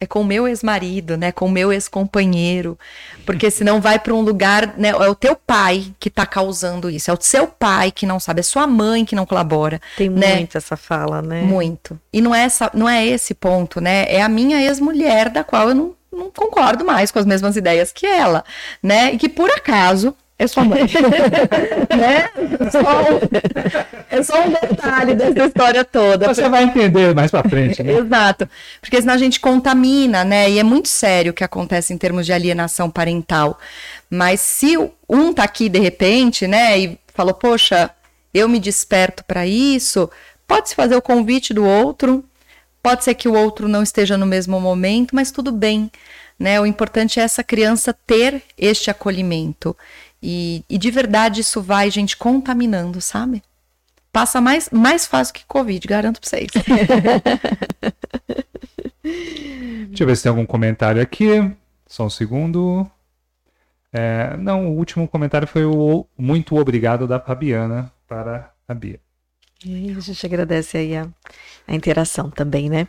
[0.00, 1.30] é com o meu ex-marido, né?
[1.30, 2.76] Com o meu ex-companheiro,
[3.24, 4.88] porque senão vai para um lugar, né?
[4.88, 8.40] É o teu pai que está causando isso, é o seu pai que não sabe,
[8.40, 9.80] é sua mãe que não colabora.
[9.96, 10.36] Tem né?
[10.36, 11.42] muito essa fala, né?
[11.42, 11.98] Muito.
[12.12, 14.04] E não é essa, não é esse ponto, né?
[14.08, 17.92] É a minha ex-mulher da qual eu não, não concordo mais com as mesmas ideias
[17.92, 18.44] que ela,
[18.82, 19.12] né?
[19.12, 20.82] E que por acaso é sua mãe.
[21.98, 22.30] né?
[22.70, 26.28] Só, é só um detalhe dessa história toda.
[26.28, 27.94] Você vai entender mais pra frente, né?
[27.94, 28.48] Exato.
[28.80, 30.48] Porque senão a gente contamina, né?
[30.48, 33.58] E é muito sério o que acontece em termos de alienação parental.
[34.08, 34.76] Mas se
[35.08, 37.90] um tá aqui de repente, né, e falou, poxa,
[38.32, 40.08] eu me desperto para isso,
[40.46, 42.24] pode-se fazer o convite do outro,
[42.82, 45.90] pode ser que o outro não esteja no mesmo momento, mas tudo bem.
[46.38, 46.60] Né?
[46.60, 49.76] O importante é essa criança ter este acolhimento.
[50.22, 53.42] E, e de verdade isso vai, gente, contaminando, sabe?
[54.12, 56.50] Passa mais, mais fácil que Covid, garanto pra vocês.
[59.88, 61.28] Deixa eu ver se tem algum comentário aqui.
[61.86, 62.90] Só um segundo.
[63.92, 69.00] É, não, o último comentário foi o muito obrigado da Fabiana para a Bia.
[69.64, 71.08] E a gente agradece aí a,
[71.68, 72.88] a interação também, né?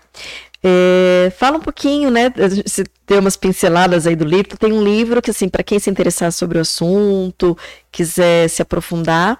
[0.64, 2.34] É, fala um pouquinho, né?
[2.66, 4.58] Se tem umas pinceladas aí do livro.
[4.58, 7.58] Tem um livro que, assim, para quem se interessar sobre o assunto,
[7.92, 9.40] quiser se aprofundar,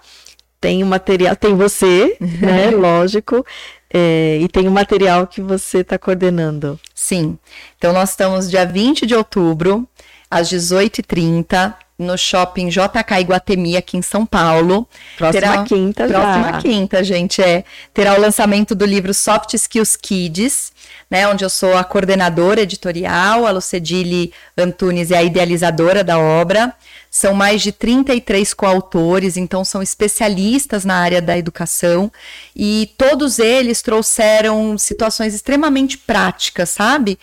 [0.62, 2.70] tem o um material, tem você, né?
[2.72, 3.46] Lógico.
[3.92, 6.80] É, e tem o um material que você está coordenando.
[6.94, 7.38] Sim.
[7.78, 9.88] Então, nós estamos dia 20 de outubro,
[10.30, 14.88] às 18h30 no shopping JK Iguatemi, aqui em São Paulo.
[15.18, 16.20] Próxima terá, quinta já.
[16.20, 17.66] Próxima quinta, gente, é.
[17.94, 20.72] Terá o lançamento do livro Soft Skills Kids,
[21.12, 26.74] né, onde eu sou a coordenadora editorial, a Lucedile Antunes é a idealizadora da obra.
[27.12, 32.12] São mais de 33 coautores, então são especialistas na área da educação
[32.56, 37.18] e todos eles trouxeram situações extremamente práticas, sabe?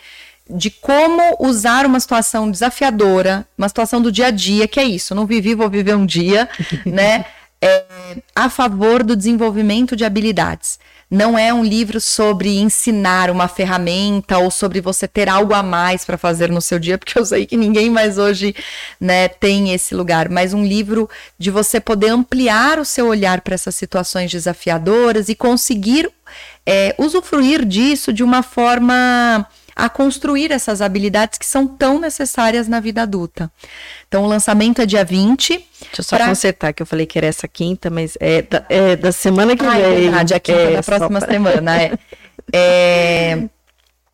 [0.49, 5.15] De como usar uma situação desafiadora, uma situação do dia a dia, que é isso,
[5.15, 6.49] não vivi, vou viver um dia,
[6.85, 7.25] né?
[7.59, 7.83] É,
[8.35, 10.77] a favor do desenvolvimento de habilidades.
[11.09, 16.03] Não é um livro sobre ensinar uma ferramenta ou sobre você ter algo a mais
[16.03, 18.53] para fazer no seu dia, porque eu sei que ninguém mais hoje
[18.99, 21.09] né, tem esse lugar, mas um livro
[21.39, 26.11] de você poder ampliar o seu olhar para essas situações desafiadoras e conseguir
[26.65, 29.47] é, usufruir disso de uma forma
[29.77, 33.51] a construir essas habilidades que são tão necessárias na vida adulta.
[34.07, 35.49] Então, o lançamento é dia 20.
[35.49, 35.65] Deixa
[35.99, 36.27] eu só pra...
[36.27, 39.63] consertar que eu falei que era essa quinta, mas é da, é da semana que
[39.63, 39.81] ah, vem.
[39.81, 41.31] É verdade, a quinta é, da próxima pra...
[41.31, 41.79] semana.
[41.79, 41.91] É.
[42.51, 43.43] é...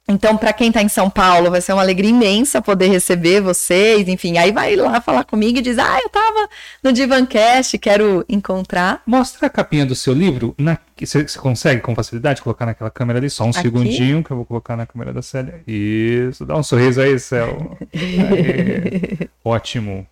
[0.05, 4.05] Então, para quem está em São Paulo, vai ser uma alegria imensa poder receber vocês.
[4.09, 6.49] Enfim, aí vai lá falar comigo e diz: Ah, eu estava
[6.83, 9.01] no Divancast, quero encontrar.
[9.05, 10.53] Mostra a capinha do seu livro.
[10.57, 10.77] Na...
[11.05, 13.29] Você, você consegue com facilidade colocar naquela câmera ali?
[13.29, 13.61] Só um Aqui?
[13.61, 15.61] segundinho que eu vou colocar na câmera da Célia.
[15.67, 17.77] Isso, dá um sorriso aí, Céu.
[19.43, 20.07] Ótimo.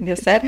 [0.00, 0.46] Deu certo?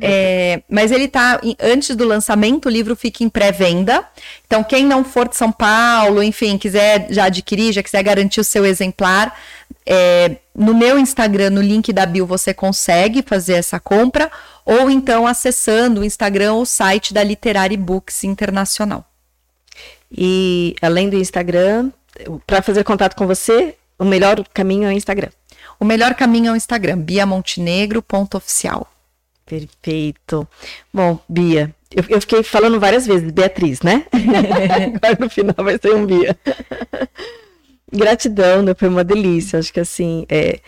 [0.00, 1.40] É, mas ele tá.
[1.60, 4.04] Antes do lançamento, o livro fica em pré-venda.
[4.46, 8.44] Então, quem não for de São Paulo, enfim, quiser já adquirir, já quiser garantir o
[8.44, 9.36] seu exemplar,
[9.84, 14.30] é, no meu Instagram, no link da Bio, você consegue fazer essa compra,
[14.64, 19.04] ou então acessando o Instagram ou o site da Literary Books Internacional.
[20.10, 21.90] E além do Instagram,
[22.46, 25.30] para fazer contato com você, o melhor caminho é o Instagram.
[25.78, 28.90] O melhor caminho é o Instagram, biamontenegro.oficial.
[29.44, 30.46] Perfeito.
[30.92, 34.04] Bom, Bia, Eu, eu, fiquei falando várias vezes, Beatriz, né?
[34.96, 36.36] Agora no final vai ser um Bia.
[37.92, 38.74] Gratidão, né?
[38.74, 39.58] Foi uma delícia.
[39.58, 40.58] Acho que assim, é,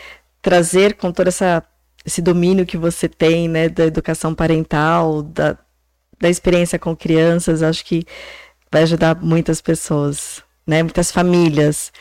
[0.41, 1.63] trazer com todo essa,
[2.07, 5.59] esse domínio que você tem, né, da educação parental, da,
[6.21, 8.07] da experiência com crianças, acho que
[8.71, 10.83] vai ajudar muitas pessoas, né?
[10.83, 11.93] Muitas famílias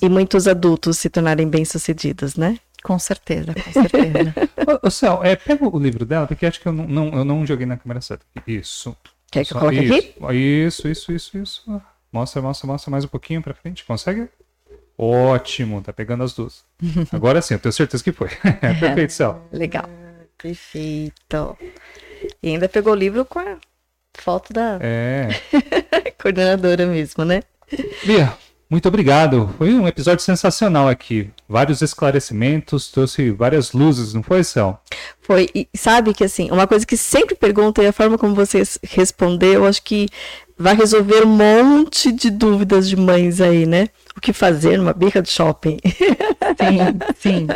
[0.00, 2.58] e muitos adultos se tornarem bem-sucedidos, né?
[2.82, 4.34] Com certeza, com certeza.
[4.82, 7.24] ô, ô Céu, é, pega o livro dela, porque acho que eu não, não, eu
[7.24, 8.24] não joguei na câmera certa.
[8.46, 8.96] Isso.
[9.30, 10.36] Quer que eu coloque isso, aqui?
[10.36, 11.82] Isso, isso, isso, isso.
[12.12, 13.84] Mostra, mostra, mostra mais um pouquinho pra frente.
[13.84, 14.28] Consegue?
[14.96, 16.64] Ótimo, tá pegando as duas.
[17.12, 18.28] Agora sim, eu tenho certeza que foi.
[18.60, 19.46] Perfeito, Céu.
[19.52, 19.88] Legal.
[20.36, 21.56] Perfeito.
[22.42, 23.56] E ainda pegou o livro com a
[24.14, 25.28] foto da é.
[26.20, 27.42] coordenadora mesmo, né?
[28.04, 28.32] Bia,
[28.70, 29.52] muito obrigado.
[29.58, 31.28] Foi um episódio sensacional aqui.
[31.48, 34.78] Vários esclarecimentos, trouxe várias luzes, não foi, Céu?
[35.20, 35.48] Foi.
[35.54, 39.66] E sabe que, assim, uma coisa que sempre pergunto e a forma como você respondeu,
[39.66, 40.08] acho que
[40.56, 43.88] vai resolver um monte de dúvidas de mães aí, né?
[44.16, 45.78] O que fazer numa birra de shopping.
[46.58, 47.46] Sim, sim.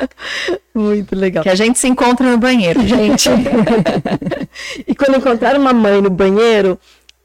[0.74, 1.42] Muito legal.
[1.42, 3.28] Que a gente se encontra no banheiro, gente.
[4.86, 6.78] e quando encontrar uma mãe no banheiro,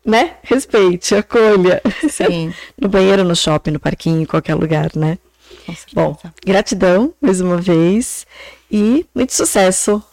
[0.06, 0.36] né?
[0.44, 1.82] Respeite, acolha.
[2.10, 2.54] Sim.
[2.78, 5.18] no banheiro, no shopping, no parquinho, em qualquer lugar, né?
[5.94, 8.26] Bom, gratidão mais uma vez
[8.72, 10.04] e muito sucesso,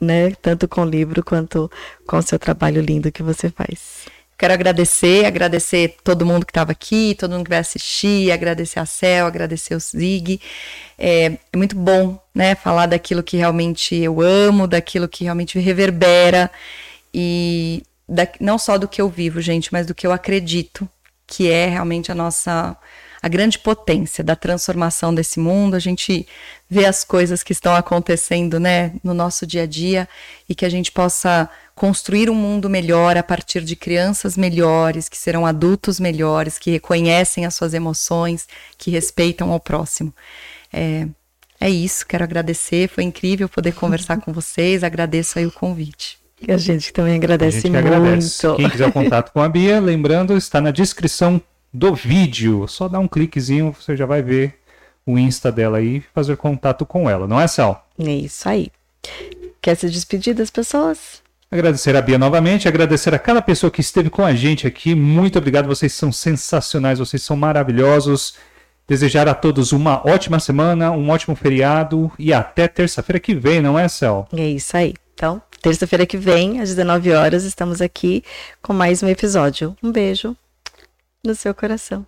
[0.00, 0.32] né?
[0.42, 1.70] Tanto com o livro quanto
[2.06, 3.95] com o seu trabalho lindo que você faz.
[4.38, 8.84] Quero agradecer, agradecer todo mundo que estava aqui, todo mundo que vai assistir, agradecer a
[8.84, 10.40] Cel, agradecer o Zig.
[10.98, 16.50] É, é, muito bom, né, falar daquilo que realmente eu amo, daquilo que realmente reverbera
[17.14, 20.88] e da, não só do que eu vivo, gente, mas do que eu acredito
[21.26, 22.76] que é realmente a nossa
[23.22, 25.74] a grande potência da transformação desse mundo.
[25.74, 26.28] A gente
[26.70, 30.08] vê as coisas que estão acontecendo, né, no nosso dia a dia
[30.48, 35.16] e que a gente possa construir um mundo melhor a partir de crianças melhores, que
[35.16, 38.48] serão adultos melhores, que reconhecem as suas emoções,
[38.78, 40.12] que respeitam ao próximo.
[40.72, 41.06] É,
[41.60, 46.18] é isso, quero agradecer, foi incrível poder conversar com vocês, agradeço aí o convite.
[46.40, 47.86] E a gente também agradece gente muito.
[47.86, 48.54] Agradece.
[48.56, 51.40] Quem quiser contato com a Bia, lembrando, está na descrição
[51.72, 52.66] do vídeo.
[52.68, 54.58] Só dá um cliquezinho, você já vai ver
[55.04, 57.86] o Insta dela aí e fazer contato com ela, não é, Sal?
[57.98, 58.70] É isso aí.
[59.60, 61.25] Quer se despedir das pessoas?
[61.48, 64.96] Agradecer a Bia novamente, agradecer a cada pessoa que esteve com a gente aqui.
[64.96, 68.34] Muito obrigado, vocês são sensacionais, vocês são maravilhosos.
[68.88, 73.78] Desejar a todos uma ótima semana, um ótimo feriado e até terça-feira que vem, não
[73.78, 74.28] é, Cel?
[74.32, 74.94] É isso aí.
[75.14, 78.22] Então, terça-feira que vem, às 19 horas, estamos aqui
[78.60, 79.76] com mais um episódio.
[79.82, 80.36] Um beijo
[81.24, 82.06] no seu coração.